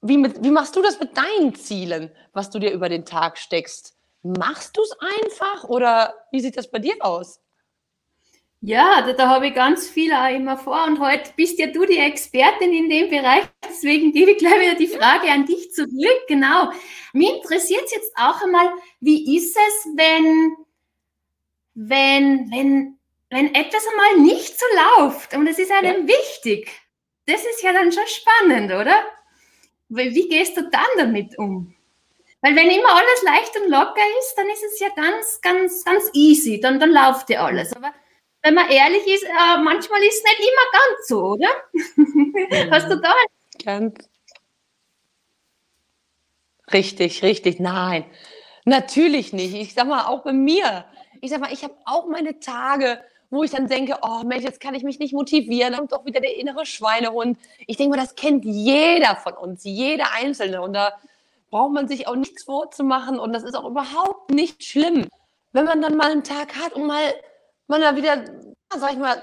Wie, 0.00 0.16
mit, 0.16 0.42
wie 0.42 0.50
machst 0.50 0.76
du 0.76 0.82
das 0.82 1.00
mit 1.00 1.16
deinen 1.16 1.54
Zielen, 1.54 2.10
was 2.32 2.50
du 2.50 2.58
dir 2.58 2.70
über 2.72 2.88
den 2.88 3.04
Tag 3.04 3.38
steckst? 3.38 3.96
Machst 4.22 4.76
du 4.76 4.82
es 4.82 4.96
einfach 5.00 5.64
oder 5.64 6.14
wie 6.30 6.40
sieht 6.40 6.56
das 6.56 6.70
bei 6.70 6.78
dir 6.78 6.94
aus? 7.00 7.40
Ja, 8.60 9.02
da, 9.02 9.12
da 9.12 9.28
habe 9.28 9.48
ich 9.48 9.54
ganz 9.54 9.88
viel 9.88 10.12
auch 10.12 10.28
immer 10.34 10.58
vor 10.58 10.84
und 10.84 10.98
heute 10.98 11.30
bist 11.36 11.60
ja 11.60 11.68
du 11.68 11.84
die 11.86 11.98
Expertin 11.98 12.72
in 12.72 12.90
dem 12.90 13.08
Bereich, 13.08 13.44
deswegen 13.64 14.12
gebe 14.12 14.32
ich 14.32 14.38
gleich 14.38 14.60
wieder 14.60 14.74
die 14.74 14.88
Frage 14.88 15.30
an 15.30 15.46
dich 15.46 15.72
zurück. 15.72 16.26
Genau. 16.26 16.72
Mich 17.12 17.34
interessiert 17.36 17.84
es 17.84 17.92
jetzt 17.92 18.12
auch 18.16 18.42
einmal, 18.42 18.68
wie 19.00 19.36
ist 19.36 19.56
es, 19.56 19.88
wenn, 19.94 20.56
wenn, 21.74 22.50
wenn, 22.50 22.98
wenn 23.30 23.54
etwas 23.54 23.86
einmal 23.86 24.26
nicht 24.26 24.58
so 24.58 24.66
läuft 24.98 25.34
und 25.34 25.46
es 25.46 25.60
ist 25.60 25.70
einem 25.70 26.08
ja. 26.08 26.14
wichtig? 26.16 26.72
Das 27.26 27.40
ist 27.42 27.62
ja 27.62 27.72
dann 27.72 27.92
schon 27.92 28.06
spannend, 28.06 28.72
oder? 28.72 29.04
Wie 29.88 30.28
gehst 30.28 30.56
du 30.56 30.62
dann 30.62 30.82
damit 30.96 31.38
um? 31.38 31.74
Weil 32.40 32.56
wenn 32.56 32.70
immer 32.70 32.92
alles 32.92 33.22
leicht 33.22 33.56
und 33.60 33.70
locker 33.70 34.02
ist, 34.20 34.34
dann 34.36 34.48
ist 34.48 34.64
es 34.64 34.80
ja 34.80 34.88
ganz, 34.96 35.40
ganz, 35.40 35.84
ganz 35.84 36.10
easy. 36.12 36.60
Dann, 36.60 36.80
dann 36.80 36.90
läuft 36.90 37.30
ja 37.30 37.44
alles. 37.44 37.72
Aber 37.74 37.92
wenn 38.42 38.54
man 38.54 38.70
ehrlich 38.70 39.06
ist, 39.06 39.24
äh, 39.24 39.58
manchmal 39.62 40.02
ist 40.02 40.18
es 40.18 40.24
nicht 40.24 40.40
immer 40.40 40.72
ganz 40.72 41.08
so, 41.08 41.22
oder? 41.22 41.48
Ja. 42.50 42.70
Hast 42.70 42.90
du 42.90 43.00
da? 43.00 43.12
Ganz. 43.64 44.08
Richtig, 46.72 47.22
richtig. 47.22 47.60
Nein, 47.60 48.04
natürlich 48.64 49.32
nicht. 49.32 49.54
Ich 49.54 49.74
sag 49.74 49.86
mal, 49.86 50.06
auch 50.06 50.22
bei 50.22 50.32
mir. 50.32 50.84
Ich 51.20 51.30
sag 51.30 51.40
mal, 51.40 51.52
ich 51.52 51.64
habe 51.64 51.74
auch 51.84 52.06
meine 52.06 52.38
Tage, 52.40 53.00
wo 53.30 53.42
ich 53.42 53.50
dann 53.50 53.66
denke, 53.66 53.98
oh 54.02 54.22
Mensch, 54.24 54.44
jetzt 54.44 54.60
kann 54.60 54.74
ich 54.74 54.82
mich 54.82 54.98
nicht 54.98 55.12
motivieren, 55.12 55.72
dann 55.72 55.80
kommt 55.80 55.94
auch 55.94 56.06
wieder 56.06 56.20
der 56.20 56.36
innere 56.36 56.64
Schweinehund. 56.64 57.38
Ich 57.66 57.76
denke 57.76 57.96
mal, 57.96 58.02
das 58.02 58.14
kennt 58.14 58.44
jeder 58.44 59.16
von 59.16 59.34
uns, 59.34 59.64
jeder 59.64 60.12
Einzelne. 60.12 60.62
Und 60.62 60.74
da 60.74 60.94
braucht 61.50 61.72
man 61.72 61.88
sich 61.88 62.06
auch 62.06 62.16
nichts 62.16 62.44
vorzumachen 62.44 63.18
und 63.18 63.32
das 63.32 63.42
ist 63.42 63.54
auch 63.54 63.68
überhaupt 63.68 64.30
nicht 64.30 64.64
schlimm. 64.64 65.08
Wenn 65.52 65.64
man 65.64 65.82
dann 65.82 65.96
mal 65.96 66.12
einen 66.12 66.24
Tag 66.24 66.54
hat 66.56 66.74
und 66.74 66.86
mal 66.86 67.14
man 67.68 67.80
da 67.80 67.96
wieder, 67.96 68.24
sag 68.76 68.92
ich 68.92 68.98
mal, 68.98 69.22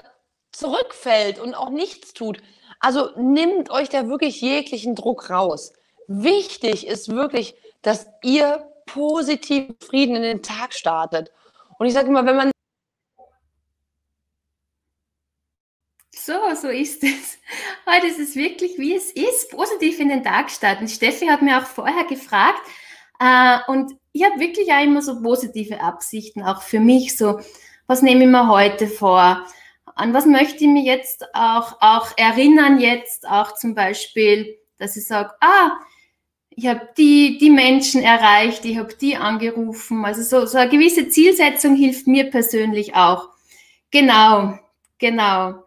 zurückfällt 0.52 1.38
und 1.38 1.54
auch 1.54 1.70
nichts 1.70 2.14
tut. 2.14 2.42
Also 2.80 3.10
nimmt 3.16 3.70
euch 3.70 3.88
da 3.88 4.08
wirklich 4.08 4.40
jeglichen 4.40 4.94
Druck 4.94 5.30
raus. 5.30 5.72
Wichtig 6.08 6.86
ist 6.86 7.08
wirklich, 7.08 7.54
dass 7.82 8.06
ihr 8.22 8.70
positiv 8.86 9.74
Frieden 9.84 10.16
in 10.16 10.22
den 10.22 10.42
Tag 10.42 10.72
startet. 10.72 11.32
Und 11.78 11.86
ich 11.86 11.92
sage 11.92 12.08
immer, 12.08 12.24
wenn 12.24 12.36
man 12.36 12.50
So, 16.26 16.32
so 16.60 16.68
ist 16.68 17.04
es. 17.04 17.38
Heute 17.86 18.08
ist 18.08 18.18
es 18.18 18.34
wirklich, 18.34 18.78
wie 18.78 18.96
es 18.96 19.12
ist, 19.12 19.50
positiv 19.50 20.00
in 20.00 20.08
den 20.08 20.24
Tag 20.24 20.50
starten. 20.50 20.88
Steffi 20.88 21.26
hat 21.26 21.40
mir 21.40 21.58
auch 21.58 21.66
vorher 21.66 22.04
gefragt 22.04 22.60
äh, 23.20 23.58
und 23.68 23.92
ich 24.10 24.24
habe 24.24 24.40
wirklich 24.40 24.72
auch 24.72 24.82
immer 24.82 25.02
so 25.02 25.22
positive 25.22 25.80
Absichten, 25.80 26.42
auch 26.42 26.62
für 26.62 26.80
mich. 26.80 27.16
So, 27.16 27.38
was 27.86 28.02
nehme 28.02 28.24
ich 28.24 28.30
mir 28.30 28.48
heute 28.48 28.88
vor? 28.88 29.46
An 29.94 30.12
was 30.12 30.26
möchte 30.26 30.64
ich 30.64 30.70
mir 30.70 30.82
jetzt 30.82 31.24
auch, 31.34 31.80
auch 31.80 32.08
erinnern 32.16 32.78
jetzt, 32.80 33.26
auch 33.28 33.54
zum 33.54 33.74
Beispiel, 33.74 34.58
dass 34.78 34.96
ich 34.96 35.06
sage, 35.06 35.30
ah, 35.40 35.72
ich 36.50 36.66
habe 36.66 36.88
die, 36.96 37.38
die 37.38 37.50
Menschen 37.50 38.02
erreicht, 38.02 38.64
ich 38.64 38.78
habe 38.78 38.94
die 38.94 39.16
angerufen. 39.16 40.04
Also 40.04 40.22
so, 40.22 40.46
so 40.46 40.58
eine 40.58 40.70
gewisse 40.70 41.08
Zielsetzung 41.08 41.76
hilft 41.76 42.06
mir 42.06 42.30
persönlich 42.30 42.94
auch. 42.94 43.28
Genau, 43.90 44.58
genau. 44.98 45.62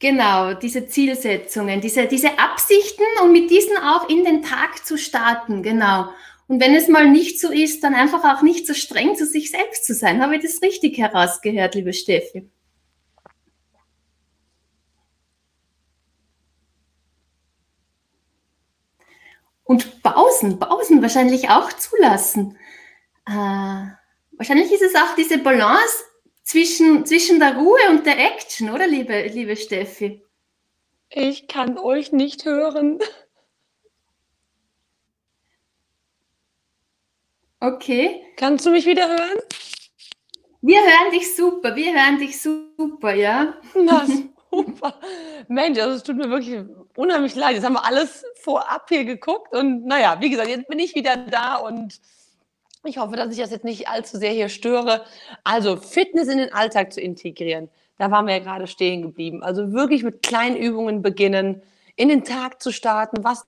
Genau, 0.00 0.54
diese 0.54 0.88
Zielsetzungen, 0.88 1.80
diese, 1.80 2.06
diese 2.06 2.36
Absichten 2.36 3.04
und 3.22 3.30
mit 3.30 3.48
diesen 3.50 3.76
auch 3.76 4.08
in 4.08 4.24
den 4.24 4.42
Tag 4.42 4.84
zu 4.84 4.98
starten, 4.98 5.62
genau. 5.62 6.08
Und 6.48 6.60
wenn 6.60 6.74
es 6.74 6.88
mal 6.88 7.08
nicht 7.08 7.40
so 7.40 7.50
ist, 7.50 7.82
dann 7.82 7.94
einfach 7.94 8.24
auch 8.24 8.42
nicht 8.42 8.66
so 8.66 8.74
streng 8.74 9.16
zu 9.16 9.26
sich 9.26 9.50
selbst 9.50 9.84
zu 9.86 9.94
sein. 9.94 10.22
Habe 10.22 10.36
ich 10.36 10.42
das 10.42 10.60
richtig 10.62 10.98
herausgehört, 10.98 11.74
liebe 11.74 11.92
Steffi? 11.92 12.50
Und 19.64 20.02
Pausen, 20.02 20.58
Pausen 20.58 21.00
wahrscheinlich 21.00 21.48
auch 21.48 21.72
zulassen. 21.72 22.58
Äh, 23.26 23.86
wahrscheinlich 24.32 24.70
ist 24.72 24.82
es 24.82 24.94
auch 24.94 25.14
diese 25.16 25.38
Balance 25.38 26.04
zwischen, 26.42 27.06
zwischen 27.06 27.38
der 27.38 27.56
Ruhe 27.56 27.80
und 27.88 28.04
der 28.04 28.18
Action, 28.18 28.70
oder, 28.70 28.86
liebe, 28.86 29.28
liebe 29.28 29.56
Steffi? 29.56 30.22
Ich 31.08 31.46
kann 31.46 31.78
euch 31.78 32.12
nicht 32.12 32.44
hören. 32.44 32.98
Okay. 37.62 38.20
Kannst 38.36 38.66
du 38.66 38.72
mich 38.72 38.86
wieder 38.86 39.06
hören? 39.06 39.38
Wir 40.62 40.80
hören 40.80 41.12
dich 41.12 41.36
super, 41.36 41.76
wir 41.76 41.94
hören 41.94 42.18
dich 42.18 42.42
super, 42.42 43.14
ja. 43.14 43.54
Na, 43.76 44.04
super. 44.50 44.98
Mensch, 45.46 45.78
also 45.78 45.94
es 45.94 46.02
tut 46.02 46.16
mir 46.16 46.28
wirklich 46.28 46.60
unheimlich 46.96 47.36
leid. 47.36 47.54
Jetzt 47.54 47.64
haben 47.64 47.74
wir 47.74 47.84
alles 47.84 48.24
vorab 48.40 48.88
hier 48.88 49.04
geguckt 49.04 49.54
und 49.54 49.86
naja, 49.86 50.16
wie 50.20 50.30
gesagt, 50.30 50.48
jetzt 50.48 50.66
bin 50.66 50.80
ich 50.80 50.96
wieder 50.96 51.16
da 51.16 51.54
und 51.54 52.00
ich 52.82 52.98
hoffe, 52.98 53.14
dass 53.14 53.30
ich 53.30 53.38
das 53.38 53.52
jetzt 53.52 53.64
nicht 53.64 53.86
allzu 53.86 54.18
sehr 54.18 54.32
hier 54.32 54.48
störe. 54.48 55.04
Also 55.44 55.76
Fitness 55.76 56.26
in 56.26 56.38
den 56.38 56.52
Alltag 56.52 56.92
zu 56.92 57.00
integrieren, 57.00 57.70
da 57.96 58.10
waren 58.10 58.26
wir 58.26 58.34
ja 58.34 58.42
gerade 58.42 58.66
stehen 58.66 59.02
geblieben. 59.02 59.44
Also 59.44 59.72
wirklich 59.72 60.02
mit 60.02 60.24
kleinen 60.24 60.56
Übungen 60.56 61.00
beginnen, 61.00 61.62
in 61.94 62.08
den 62.08 62.24
Tag 62.24 62.60
zu 62.60 62.72
starten. 62.72 63.22
Was 63.22 63.46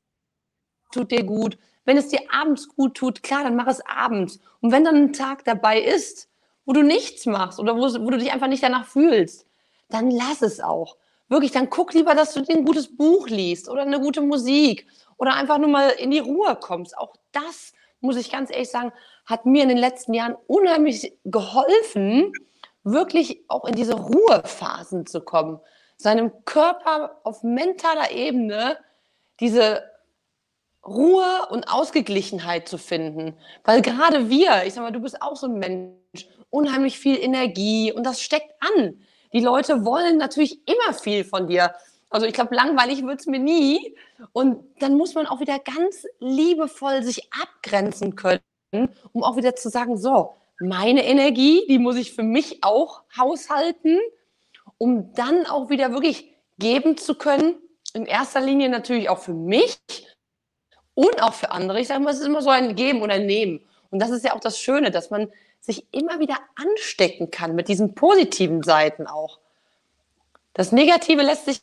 tut 0.93 1.11
dir 1.11 1.25
gut? 1.25 1.59
Wenn 1.85 1.97
es 1.97 2.09
dir 2.09 2.21
abends 2.31 2.69
gut 2.69 2.95
tut, 2.95 3.23
klar, 3.23 3.45
dann 3.45 3.57
mach 3.57 3.67
es 3.67 3.85
abends. 3.87 4.41
Und 4.61 4.73
wenn 4.73 4.85
dann 4.85 4.97
ein 4.97 5.13
Tag 5.13 5.45
dabei 5.45 5.81
ist, 5.81 6.29
wo 6.65 6.73
du 6.73 6.83
nichts 6.83 7.27
machst 7.27 7.59
oder 7.61 7.77
wo, 7.77 7.83
wo 7.83 8.11
du 8.11 8.19
dich 8.19 8.33
einfach 8.33 8.49
nicht 8.49 8.63
danach 8.63 8.87
fühlst, 8.87 9.47
dann 9.91 10.11
lass 10.11 10.43
es 10.43 10.61
auch. 10.61 10.97
Wirklich, 11.29 11.53
dann 11.53 11.71
guck 11.71 11.95
lieber, 11.95 12.15
dass 12.15 12.35
du 12.35 12.41
dir 12.41 12.57
ein 12.57 12.65
gutes 12.65 12.97
Buch 12.97 13.29
liest 13.29 13.69
oder 13.69 13.83
eine 13.83 14.01
gute 14.01 14.21
Musik 14.21 14.87
oder 15.17 15.35
einfach 15.35 15.59
nur 15.59 15.69
mal 15.69 15.91
in 15.91 16.11
die 16.11 16.19
Ruhe 16.19 16.57
kommst. 16.57 16.97
Auch 16.97 17.15
das, 17.33 17.73
muss 18.01 18.17
ich 18.17 18.31
ganz 18.31 18.51
ehrlich 18.51 18.71
sagen, 18.71 18.93
hat 19.27 19.47
mir 19.47 19.63
in 19.63 19.69
den 19.69 19.79
letzten 19.79 20.15
Jahren 20.15 20.37
unheimlich 20.47 21.17
geholfen, 21.25 22.33
wirklich 22.83 23.43
auch 23.49 23.65
in 23.65 23.75
diese 23.75 23.95
Ruhephasen 23.95 25.07
zu 25.07 25.23
kommen. 25.23 25.61
Seinem 25.97 26.33
Körper 26.45 27.21
auf 27.25 27.43
mentaler 27.43 28.11
Ebene 28.11 28.77
diese 29.41 29.83
Ruhe 30.87 31.47
und 31.51 31.69
Ausgeglichenheit 31.69 32.69
zu 32.69 32.79
finden. 32.79 33.35
Weil 33.65 33.83
gerade 33.83 34.29
wir, 34.29 34.65
ich 34.67 34.75
sag 34.75 34.83
mal, 34.83 34.93
du 34.93 35.01
bist 35.01 35.23
auch 35.23 35.37
so 35.37 35.47
ein 35.47 35.59
Mensch, 35.59 36.29
unheimlich 36.51 36.99
viel 36.99 37.19
Energie 37.19 37.93
und 37.93 38.05
das 38.05 38.21
steckt 38.21 38.53
an. 38.61 39.01
Die 39.33 39.41
Leute 39.41 39.85
wollen 39.85 40.19
natürlich 40.19 40.61
immer 40.69 40.95
viel 40.95 41.25
von 41.25 41.49
dir. 41.49 41.75
Also 42.11 42.27
ich 42.27 42.33
glaube, 42.33 42.55
langweilig 42.55 43.05
wird 43.05 43.21
es 43.21 43.27
mir 43.27 43.41
nie. 43.41 43.97
Und 44.33 44.65
dann 44.79 44.97
muss 44.97 45.15
man 45.15 45.27
auch 45.27 45.41
wieder 45.41 45.59
ganz 45.59 46.07
liebevoll 46.21 47.03
sich 47.03 47.29
abgrenzen 47.33 48.15
können, 48.15 48.41
um 49.13 49.25
auch 49.25 49.37
wieder 49.37 49.57
zu 49.57 49.69
sagen, 49.69 49.97
so, 49.97 50.35
meine 50.61 51.05
Energie, 51.05 51.65
die 51.69 51.81
muss 51.81 51.97
ich 51.97 52.13
für 52.13 52.23
mich 52.23 52.63
auch 52.63 53.03
haushalten, 53.19 53.99
um 54.79 55.13
dann 55.15 55.47
auch 55.47 55.71
wieder 55.71 55.93
wirklich 55.93 56.33
geben 56.59 56.97
zu 56.97 57.17
können. 57.17 57.57
In 57.93 58.07
erster 58.07 58.41
Linie 58.41 58.69
natürlich 58.69 59.09
auch 59.09 59.19
für 59.19 59.35
mich, 59.35 59.79
und 60.95 61.23
auch 61.23 61.35
für 61.35 61.51
andere. 61.51 61.81
Ich 61.81 61.89
sage 61.89 62.03
mal, 62.03 62.11
es 62.11 62.21
ist 62.21 62.27
immer 62.27 62.43
so 62.43 62.51
ein 62.51 62.75
Geben 62.77 63.03
und 63.03 63.11
ein 63.11 63.27
Nehmen. 63.27 63.61
Und 63.91 64.01
das 64.01 64.11
ist 64.11 64.25
ja 64.25 64.35
auch 64.35 64.41
das 64.41 64.59
Schöne, 64.59 64.91
dass 64.91 65.11
man 65.11 65.31
sich 65.61 65.87
immer 65.93 66.19
wieder 66.21 66.37
anstecken 66.57 67.31
kann 67.31 67.55
mit 67.55 67.69
diesen 67.69 67.95
positiven 67.95 68.63
Seiten 68.63 69.07
auch. 69.07 69.39
Das 70.53 70.73
Negative 70.73 71.23
lässt 71.23 71.47
sich 71.47 71.61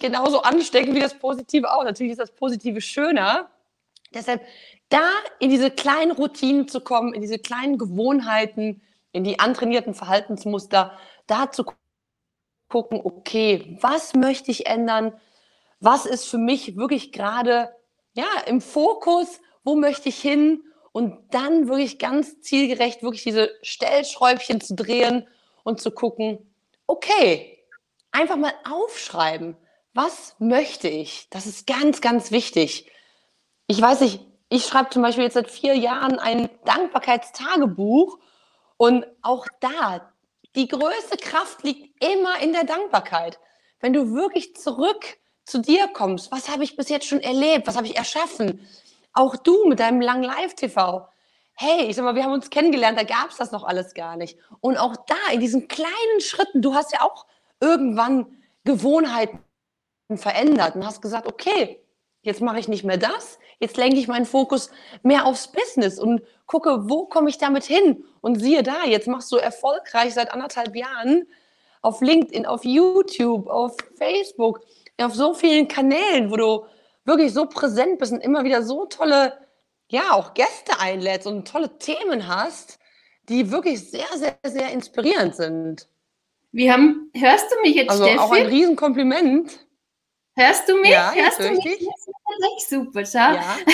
genauso 0.00 0.42
anstecken 0.42 0.94
wie 0.94 1.00
das 1.00 1.18
Positive 1.18 1.72
auch. 1.72 1.84
Natürlich 1.84 2.12
ist 2.12 2.20
das 2.20 2.34
Positive 2.34 2.80
schöner. 2.80 3.50
Deshalb 4.14 4.42
da 4.88 5.08
in 5.38 5.50
diese 5.50 5.70
kleinen 5.70 6.12
Routinen 6.12 6.68
zu 6.68 6.80
kommen, 6.80 7.14
in 7.14 7.20
diese 7.20 7.38
kleinen 7.38 7.78
Gewohnheiten, 7.78 8.82
in 9.12 9.24
die 9.24 9.38
antrainierten 9.38 9.94
Verhaltensmuster, 9.94 10.98
da 11.26 11.50
zu 11.50 11.66
gucken, 12.68 13.00
okay, 13.04 13.76
was 13.80 14.14
möchte 14.14 14.50
ich 14.50 14.66
ändern? 14.66 15.12
Was 15.80 16.06
ist 16.06 16.26
für 16.26 16.38
mich 16.38 16.76
wirklich 16.76 17.12
gerade 17.12 17.70
ja, 18.14 18.26
im 18.46 18.60
Fokus, 18.60 19.40
wo 19.64 19.74
möchte 19.74 20.08
ich 20.08 20.20
hin 20.20 20.62
und 20.92 21.18
dann 21.30 21.68
wirklich 21.68 21.98
ganz 21.98 22.40
zielgerecht 22.40 23.02
wirklich 23.02 23.22
diese 23.22 23.50
Stellschräubchen 23.62 24.60
zu 24.60 24.74
drehen 24.74 25.26
und 25.64 25.80
zu 25.80 25.90
gucken, 25.90 26.54
okay, 26.86 27.58
einfach 28.10 28.36
mal 28.36 28.52
aufschreiben, 28.70 29.56
was 29.94 30.36
möchte 30.38 30.88
ich? 30.88 31.28
Das 31.30 31.46
ist 31.46 31.66
ganz, 31.66 32.00
ganz 32.00 32.30
wichtig. 32.30 32.90
Ich 33.66 33.80
weiß 33.80 34.00
nicht, 34.00 34.20
ich 34.48 34.64
schreibe 34.66 34.90
zum 34.90 35.02
Beispiel 35.02 35.24
jetzt 35.24 35.34
seit 35.34 35.50
vier 35.50 35.74
Jahren 35.74 36.18
ein 36.18 36.50
Dankbarkeitstagebuch 36.64 38.18
und 38.76 39.06
auch 39.22 39.46
da, 39.60 40.12
die 40.54 40.68
größte 40.68 41.16
Kraft 41.16 41.62
liegt 41.62 42.04
immer 42.04 42.40
in 42.40 42.52
der 42.52 42.64
Dankbarkeit. 42.64 43.38
Wenn 43.80 43.92
du 43.92 44.14
wirklich 44.14 44.56
zurück 44.56 45.18
zu 45.44 45.60
dir 45.60 45.88
kommst. 45.88 46.30
Was 46.32 46.48
habe 46.48 46.64
ich 46.64 46.76
bis 46.76 46.88
jetzt 46.88 47.06
schon 47.06 47.20
erlebt? 47.20 47.66
Was 47.66 47.76
habe 47.76 47.86
ich 47.86 47.96
erschaffen? 47.96 48.66
Auch 49.12 49.36
du 49.36 49.66
mit 49.66 49.80
deinem 49.80 50.00
langen 50.00 50.22
Live-TV. 50.22 51.08
Hey, 51.54 51.86
ich 51.86 51.96
sag 51.96 52.04
mal, 52.04 52.14
wir 52.14 52.24
haben 52.24 52.32
uns 52.32 52.50
kennengelernt, 52.50 52.98
da 52.98 53.04
gab 53.04 53.30
es 53.30 53.36
das 53.36 53.52
noch 53.52 53.64
alles 53.64 53.94
gar 53.94 54.16
nicht. 54.16 54.38
Und 54.60 54.78
auch 54.78 54.96
da, 55.06 55.32
in 55.32 55.40
diesen 55.40 55.68
kleinen 55.68 56.20
Schritten, 56.20 56.62
du 56.62 56.74
hast 56.74 56.92
ja 56.92 57.02
auch 57.02 57.26
irgendwann 57.60 58.26
Gewohnheiten 58.64 59.38
verändert 60.14 60.76
und 60.76 60.86
hast 60.86 61.02
gesagt, 61.02 61.26
okay, 61.26 61.82
jetzt 62.22 62.40
mache 62.40 62.58
ich 62.58 62.68
nicht 62.68 62.84
mehr 62.84 62.96
das, 62.96 63.38
jetzt 63.58 63.76
lenke 63.76 63.98
ich 63.98 64.08
meinen 64.08 64.26
Fokus 64.26 64.70
mehr 65.02 65.26
aufs 65.26 65.48
Business 65.48 65.98
und 65.98 66.22
gucke, 66.46 66.88
wo 66.88 67.06
komme 67.06 67.28
ich 67.28 67.38
damit 67.38 67.64
hin? 67.64 68.04
Und 68.20 68.40
siehe 68.40 68.62
da, 68.62 68.84
jetzt 68.84 69.08
machst 69.08 69.30
du 69.32 69.36
erfolgreich 69.36 70.14
seit 70.14 70.32
anderthalb 70.32 70.74
Jahren 70.76 71.26
auf 71.82 72.00
LinkedIn, 72.00 72.46
auf 72.46 72.64
YouTube, 72.64 73.48
auf 73.48 73.76
Facebook 73.96 74.60
auf 74.98 75.14
so 75.14 75.34
vielen 75.34 75.68
Kanälen, 75.68 76.30
wo 76.30 76.36
du 76.36 76.66
wirklich 77.04 77.32
so 77.32 77.46
präsent 77.46 77.98
bist 77.98 78.12
und 78.12 78.20
immer 78.20 78.44
wieder 78.44 78.62
so 78.62 78.86
tolle, 78.86 79.38
ja, 79.88 80.12
auch 80.12 80.34
Gäste 80.34 80.78
einlädst 80.78 81.26
und 81.26 81.46
tolle 81.48 81.78
Themen 81.78 82.28
hast, 82.28 82.78
die 83.28 83.50
wirklich 83.50 83.90
sehr, 83.90 84.06
sehr, 84.14 84.36
sehr 84.44 84.70
inspirierend 84.70 85.34
sind. 85.34 85.88
Wir 86.52 86.72
haben, 86.72 87.10
hörst 87.14 87.46
du 87.50 87.60
mich 87.62 87.76
jetzt, 87.76 87.90
also 87.90 88.04
Steffi? 88.04 88.18
auch 88.18 88.32
ein 88.32 88.46
Riesenkompliment. 88.46 89.66
Hörst 90.34 90.66
du 90.66 90.76
mich? 90.80 90.90
Ja, 90.90 91.12
Hörst 91.14 91.40
du 91.40 91.50
mich? 91.50 91.62
dich? 91.62 91.86
Das 92.40 92.50
ist 92.58 92.70
super, 92.70 93.04
schau. 93.04 93.34
Ja. 93.34 93.58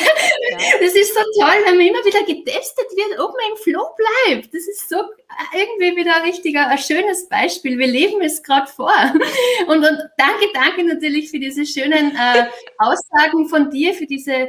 Das 0.81 0.95
ist 0.95 1.15
so 1.15 1.21
toll, 1.41 1.57
wenn 1.67 1.77
man 1.77 1.87
immer 1.87 2.05
wieder 2.05 2.21
getestet 2.25 2.87
wird, 2.97 3.21
ob 3.21 3.33
man 3.33 3.51
im 3.51 3.57
Flow 3.59 3.87
bleibt. 3.97 4.55
Das 4.55 4.67
ist 4.67 4.89
so 4.89 4.97
irgendwie 5.53 5.97
wieder 5.97 6.17
ein 6.17 6.23
richtiger, 6.23 6.69
ein 6.69 6.79
schönes 6.79 7.29
Beispiel. 7.29 7.79
Wir 7.79 7.87
leben 7.87 8.21
es 8.23 8.43
gerade 8.43 8.67
vor. 8.67 8.93
Und, 9.67 9.79
und 9.79 9.99
danke, 10.17 10.47
danke 10.55 10.85
natürlich 10.85 11.31
für 11.31 11.39
diese 11.39 11.67
schönen 11.67 12.17
äh, 12.17 12.47
Aussagen 12.79 13.49
von 13.49 13.71
dir, 13.71 13.93
für 13.93 14.07
diese, 14.07 14.49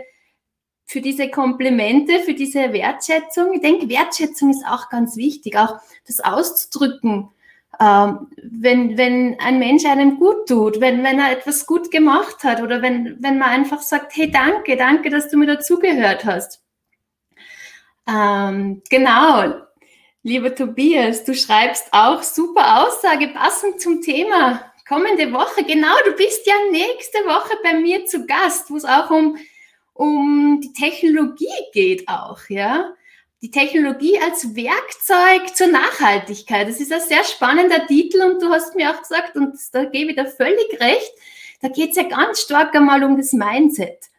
für 0.85 1.01
diese 1.01 1.29
Komplimente, 1.29 2.19
für 2.19 2.33
diese 2.33 2.71
Wertschätzung. 2.71 3.53
Ich 3.53 3.61
denke, 3.61 3.89
Wertschätzung 3.89 4.51
ist 4.51 4.65
auch 4.65 4.89
ganz 4.89 5.17
wichtig, 5.17 5.57
auch 5.57 5.79
das 6.07 6.21
auszudrücken 6.21 7.29
ähm, 7.81 8.27
wenn, 8.43 8.97
wenn 8.97 9.39
ein 9.39 9.57
Mensch 9.57 9.85
einem 9.85 10.19
gut 10.19 10.47
tut, 10.47 10.81
wenn, 10.81 11.03
wenn 11.03 11.19
er 11.19 11.31
etwas 11.31 11.65
gut 11.65 11.89
gemacht 11.91 12.43
hat 12.43 12.61
oder 12.61 12.81
wenn, 12.81 13.17
wenn 13.21 13.37
man 13.37 13.49
einfach 13.49 13.81
sagt, 13.81 14.15
hey, 14.15 14.29
danke, 14.29 14.75
danke, 14.75 15.09
dass 15.09 15.29
du 15.29 15.37
mir 15.37 15.47
dazugehört 15.47 16.25
hast. 16.25 16.61
Ähm, 18.07 18.81
genau. 18.89 19.61
Lieber 20.23 20.53
Tobias, 20.53 21.23
du 21.23 21.33
schreibst 21.33 21.87
auch 21.93 22.21
super 22.21 22.85
Aussage 22.85 23.29
passend 23.29 23.79
zum 23.79 24.01
Thema. 24.01 24.73
Kommende 24.87 25.31
Woche, 25.31 25.63
genau, 25.63 25.95
du 26.03 26.11
bist 26.13 26.45
ja 26.45 26.55
nächste 26.71 27.19
Woche 27.19 27.55
bei 27.63 27.75
mir 27.75 28.05
zu 28.05 28.25
Gast, 28.25 28.69
wo 28.69 28.75
es 28.75 28.83
auch 28.83 29.09
um, 29.11 29.37
um 29.93 30.59
die 30.61 30.73
Technologie 30.73 31.47
geht 31.71 32.09
auch, 32.09 32.39
ja. 32.49 32.91
Die 33.41 33.51
Technologie 33.51 34.19
als 34.19 34.53
Werkzeug 34.55 35.55
zur 35.55 35.67
Nachhaltigkeit. 35.67 36.67
Das 36.67 36.81
ist 36.81 36.91
ein 36.91 36.99
sehr 37.01 37.23
spannender 37.23 37.87
Titel 37.87 38.21
und 38.21 38.41
du 38.41 38.49
hast 38.49 38.75
mir 38.75 38.91
auch 38.91 38.99
gesagt, 38.99 39.35
und 39.35 39.57
da 39.71 39.85
gebe 39.85 40.11
ich 40.11 40.17
dir 40.17 40.25
völlig 40.25 40.79
recht, 40.81 41.13
da 41.61 41.69
geht 41.69 41.91
es 41.91 41.95
ja 41.95 42.03
ganz 42.03 42.41
stark 42.41 42.75
einmal 42.75 43.03
um 43.03 43.17
das 43.17 43.31
Mindset. 43.31 44.09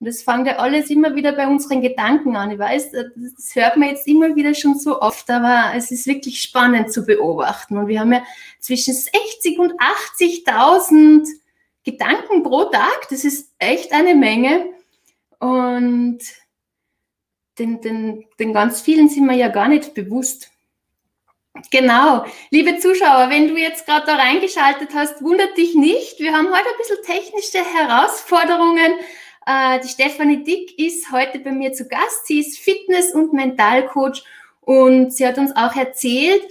Und 0.00 0.06
das 0.06 0.22
fängt 0.22 0.46
ja 0.46 0.56
alles 0.58 0.90
immer 0.90 1.14
wieder 1.16 1.32
bei 1.32 1.46
unseren 1.46 1.82
Gedanken 1.82 2.36
an. 2.36 2.52
Ich 2.52 2.58
weiß, 2.58 2.92
das 2.92 3.54
hört 3.54 3.76
man 3.76 3.88
jetzt 3.88 4.06
immer 4.06 4.34
wieder 4.36 4.54
schon 4.54 4.78
so 4.78 5.00
oft, 5.00 5.28
aber 5.28 5.72
es 5.76 5.90
ist 5.90 6.06
wirklich 6.06 6.40
spannend 6.40 6.92
zu 6.92 7.04
beobachten. 7.04 7.76
Und 7.76 7.88
wir 7.88 8.00
haben 8.00 8.12
ja 8.12 8.22
zwischen 8.60 8.94
60 8.94 9.58
und 9.58 9.72
80.000 10.18 11.26
Gedanken 11.84 12.44
pro 12.44 12.64
Tag. 12.64 13.08
Das 13.10 13.24
ist 13.24 13.52
echt 13.58 13.92
eine 13.92 14.14
Menge. 14.14 14.66
Und 15.40 16.20
den, 17.58 17.80
den, 17.80 18.26
den 18.38 18.52
ganz 18.52 18.80
vielen 18.80 19.08
sind 19.08 19.26
wir 19.26 19.36
ja 19.36 19.48
gar 19.48 19.68
nicht 19.68 19.94
bewusst. 19.94 20.50
Genau. 21.70 22.24
Liebe 22.50 22.78
Zuschauer, 22.78 23.30
wenn 23.30 23.48
du 23.48 23.56
jetzt 23.56 23.86
gerade 23.86 24.06
da 24.06 24.16
reingeschaltet 24.16 24.90
hast, 24.94 25.22
wundert 25.22 25.56
dich 25.56 25.74
nicht. 25.74 26.20
Wir 26.20 26.32
haben 26.32 26.48
heute 26.48 26.68
ein 26.68 26.78
bisschen 26.78 27.04
technische 27.04 27.64
Herausforderungen. 27.64 28.94
Äh, 29.46 29.80
die 29.80 29.88
Stefanie 29.88 30.44
Dick 30.44 30.78
ist 30.78 31.10
heute 31.10 31.40
bei 31.40 31.52
mir 31.52 31.72
zu 31.72 31.88
Gast. 31.88 32.26
Sie 32.26 32.40
ist 32.40 32.58
Fitness- 32.58 33.14
und 33.14 33.32
Mentalcoach 33.32 34.22
und 34.60 35.12
sie 35.12 35.26
hat 35.26 35.38
uns 35.38 35.56
auch 35.56 35.74
erzählt, 35.74 36.42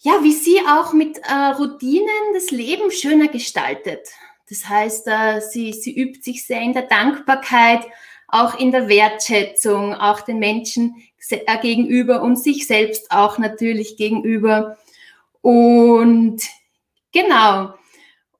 ja, 0.00 0.22
wie 0.22 0.32
sie 0.32 0.58
auch 0.66 0.92
mit 0.92 1.18
äh, 1.18 1.32
Routinen 1.58 2.34
das 2.34 2.50
Leben 2.50 2.90
schöner 2.90 3.28
gestaltet. 3.28 4.08
Das 4.48 4.68
heißt, 4.68 5.06
äh, 5.06 5.40
sie, 5.40 5.72
sie 5.72 5.94
übt 5.96 6.22
sich 6.22 6.44
sehr 6.44 6.60
in 6.60 6.72
der 6.72 6.82
Dankbarkeit, 6.82 7.86
auch 8.32 8.58
in 8.58 8.72
der 8.72 8.88
Wertschätzung, 8.88 9.94
auch 9.94 10.20
den 10.20 10.38
Menschen 10.38 10.96
äh, 11.28 11.58
gegenüber 11.58 12.22
und 12.22 12.38
sich 12.38 12.66
selbst 12.66 13.10
auch 13.10 13.38
natürlich 13.38 13.96
gegenüber. 13.96 14.78
Und 15.42 16.42
genau, 17.12 17.74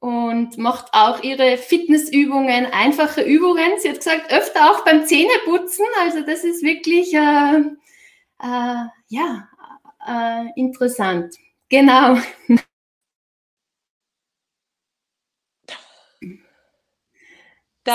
und 0.01 0.57
macht 0.57 0.87
auch 0.93 1.23
ihre 1.23 1.59
Fitnessübungen, 1.59 2.67
einfache 2.67 3.21
Übungen. 3.23 3.79
Sie 3.79 3.91
hat 3.91 3.99
gesagt, 3.99 4.33
öfter 4.33 4.71
auch 4.71 4.85
beim 4.85 5.05
Zähneputzen. 5.07 5.85
Also 6.01 6.23
das 6.23 6.43
ist 6.43 6.63
wirklich 6.63 7.13
äh, 7.15 7.61
äh, 8.43 8.87
ja 9.09 9.49
äh, 10.07 10.47
interessant. 10.57 11.35
Genau. 11.69 12.19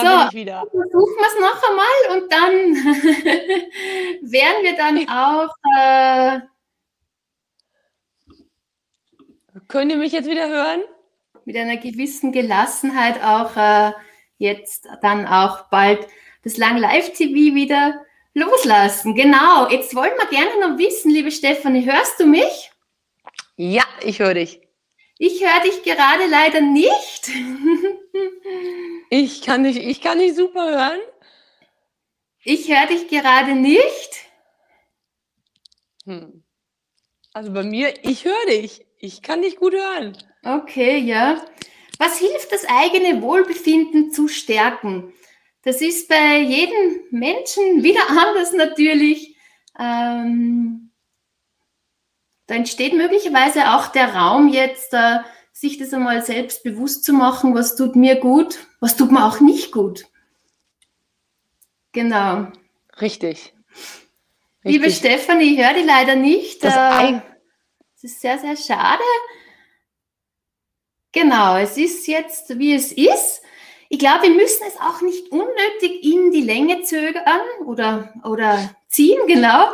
Da 0.02 0.10
so, 0.10 0.18
bin 0.18 0.28
ich 0.28 0.34
wieder. 0.46 0.66
Versuchen 0.70 1.16
wir 1.16 1.28
es 1.28 1.40
noch 1.40 1.60
einmal 1.70 1.98
und 2.18 2.32
dann 2.32 2.54
werden 4.32 4.64
wir 4.64 4.76
dann 4.76 5.10
auch. 5.10 5.54
Äh, 5.78 6.40
Könnt 9.68 9.92
ihr 9.92 9.98
mich 9.98 10.12
jetzt 10.12 10.30
wieder 10.30 10.48
hören? 10.48 10.84
mit 11.46 11.56
einer 11.56 11.78
gewissen 11.78 12.32
Gelassenheit 12.32 13.24
auch 13.24 13.56
äh, 13.56 13.92
jetzt 14.38 14.88
dann 15.02 15.28
auch 15.28 15.70
bald 15.70 16.08
das 16.44 16.58
Lang 16.58 16.78
Live 16.78 17.14
TV 17.14 17.56
wieder 17.56 18.02
loslassen. 18.34 19.16
Genau, 19.16 19.70
jetzt 19.70 19.96
wollen 19.96 20.12
wir 20.18 20.28
gerne 20.28 20.68
noch 20.68 20.78
wissen, 20.78 21.12
liebe 21.12 21.32
Stefanie, 21.32 21.86
hörst 21.86 22.20
du 22.20 22.26
mich? 22.26 22.72
Ja, 23.56 23.84
ich 24.04 24.20
höre 24.20 24.34
dich. 24.34 24.60
Ich 25.18 25.42
höre 25.42 25.62
dich 25.64 25.84
gerade 25.84 26.26
leider 26.30 26.62
nicht. 26.62 27.30
ich 29.10 29.42
kann 29.42 29.64
dich, 29.64 29.78
ich 29.78 30.02
kann 30.02 30.20
dich 30.20 30.36
super 30.36 30.70
hören. 30.70 31.00
Ich 32.44 32.70
höre 32.70 32.88
dich 32.88 33.08
gerade 33.08 33.56
nicht. 33.56 34.26
Hm. 36.06 36.44
Also 37.34 37.52
bei 37.52 37.64
mir, 37.64 37.94
ich 38.04 38.26
höre 38.26 38.46
dich. 38.48 38.86
Ich 39.00 39.22
kann 39.22 39.42
dich 39.42 39.58
gut 39.58 39.74
hören. 39.74 40.18
Okay, 40.44 40.98
ja. 40.98 41.44
Was 41.98 42.18
hilft 42.20 42.52
das 42.52 42.66
eigene 42.66 43.22
Wohlbefinden 43.22 44.12
zu 44.12 44.28
stärken? 44.28 45.14
Das 45.64 45.82
ist 45.82 46.08
bei 46.08 46.40
jedem 46.40 47.02
Menschen 47.12 47.84
wieder 47.84 48.02
anders 48.10 48.54
natürlich. 48.54 49.36
Ähm, 49.78 50.92
da 52.48 52.56
entsteht 52.56 52.94
möglicherweise 52.94 53.74
auch 53.74 53.88
der 53.88 54.14
Raum 54.14 54.48
jetzt, 54.48 54.94
äh, 54.94 55.20
sich 55.56 55.78
das 55.78 55.94
einmal 55.94 56.22
selbst 56.22 56.64
bewusst 56.64 57.06
zu 57.06 57.14
machen, 57.14 57.56
was 57.56 57.78
tut 57.78 57.96
mir 57.96 58.16
gut, 58.16 58.68
was 58.82 58.98
tut 58.98 59.12
mir 59.12 59.26
auch 59.26 59.40
nicht 59.40 59.72
gut. 59.72 60.06
Genau. 61.94 62.48
Richtig. 63.00 63.54
Liebe 64.64 64.88
Richtig. 64.88 65.00
Stefanie, 65.00 65.54
ich 65.54 65.66
höre 65.66 65.74
die 65.74 65.88
leider 65.88 66.18
nicht. 66.18 66.62
Das 66.62 66.76
äh, 66.76 67.22
das 67.94 68.04
ist 68.04 68.20
sehr, 68.20 68.38
sehr 68.38 68.58
schade. 68.58 69.04
Genau, 71.14 71.56
es 71.56 71.78
ist 71.78 72.06
jetzt, 72.08 72.60
wie 72.60 72.74
es 72.74 72.92
ist. 72.92 73.42
Ich 73.88 74.00
glaube, 74.00 74.24
wir 74.24 74.32
müssen 74.32 74.64
es 74.68 74.76
auch 74.82 75.00
nicht 75.02 75.32
unnötig 75.32 76.04
in 76.04 76.32
die 76.32 76.42
Länge 76.42 76.82
zögern 76.82 77.40
oder, 77.66 78.14
oder 78.26 78.76
ziehen, 78.90 79.26
genau. 79.26 79.70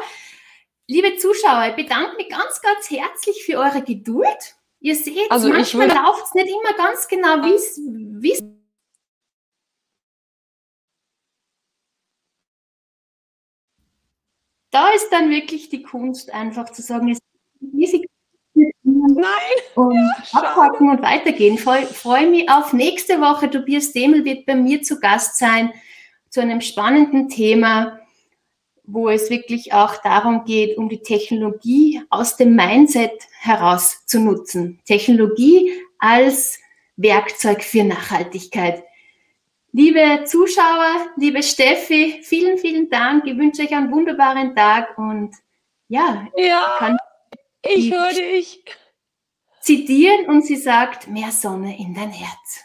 Liebe 0.86 1.18
Zuschauer, 1.18 1.70
ich 1.70 1.76
bedanke 1.76 2.18
mich 2.18 2.30
ganz, 2.30 2.62
ganz 2.62 2.92
herzlich 2.92 3.44
für 3.44 3.58
eure 3.58 3.82
Geduld. 3.82 4.56
Ihr 4.84 4.96
seht, 4.96 5.30
Also 5.30 5.50
manchmal 5.50 5.88
läuft 5.88 6.26
es 6.26 6.34
nicht 6.34 6.50
immer 6.50 6.74
ganz 6.76 7.08
genau, 7.08 7.44
wie 7.46 8.32
es 8.32 8.44
da 14.72 14.90
ist 14.90 15.10
dann 15.12 15.30
wirklich 15.30 15.70
die 15.70 15.84
Kunst, 15.84 16.34
einfach 16.34 16.72
zu 16.72 16.82
sagen, 16.82 17.12
es 17.12 17.20
sie 17.60 18.08
Nein. 18.84 19.26
und 19.76 20.10
schade. 20.26 20.48
abhaken 20.48 20.90
und 20.90 21.02
weitergehen. 21.04 21.58
Freue 21.58 21.86
freu 21.86 22.28
mich 22.28 22.50
auf 22.50 22.74
nächste 22.74 23.22
Woche. 23.22 23.50
Tobias 23.50 23.92
Demel 23.94 24.26
wird 24.26 24.46
bei 24.46 24.56
mir 24.56 24.82
zu 24.82 25.00
Gast 25.00 25.38
sein 25.38 25.72
zu 26.30 26.42
einem 26.42 26.62
spannenden 26.62 27.30
Thema, 27.30 28.00
wo 28.94 29.10
es 29.10 29.30
wirklich 29.30 29.74
auch 29.74 29.98
darum 30.04 30.44
geht, 30.46 30.78
um 30.78 30.90
die 30.90 31.02
Technologie 31.02 32.02
aus 32.10 32.38
dem 32.38 32.56
Mindset 32.56 33.14
heraus 33.40 34.06
zu 34.06 34.20
nutzen. 34.20 34.80
Technologie 34.86 35.72
als 36.00 36.60
Werkzeug 36.98 37.64
für 37.64 37.84
Nachhaltigkeit. 37.84 38.84
Liebe 39.72 40.26
Zuschauer, 40.26 41.08
liebe 41.16 41.42
Steffi, 41.42 42.20
vielen, 42.24 42.58
vielen 42.58 42.90
Dank. 42.90 43.26
Ich 43.26 43.38
wünsche 43.38 43.62
euch 43.62 43.74
einen 43.74 43.92
wunderbaren 43.92 44.54
Tag 44.56 44.98
und 44.98 45.34
ja, 45.88 46.28
Ja, 46.36 46.98
ich 47.64 47.92
höre 47.92 48.10
dich. 48.10 48.64
zitieren 49.62 50.26
und 50.28 50.46
sie 50.46 50.58
sagt, 50.58 51.08
mehr 51.08 51.32
Sonne 51.32 51.78
in 51.80 51.94
dein 51.94 52.12
Herz. 52.12 52.62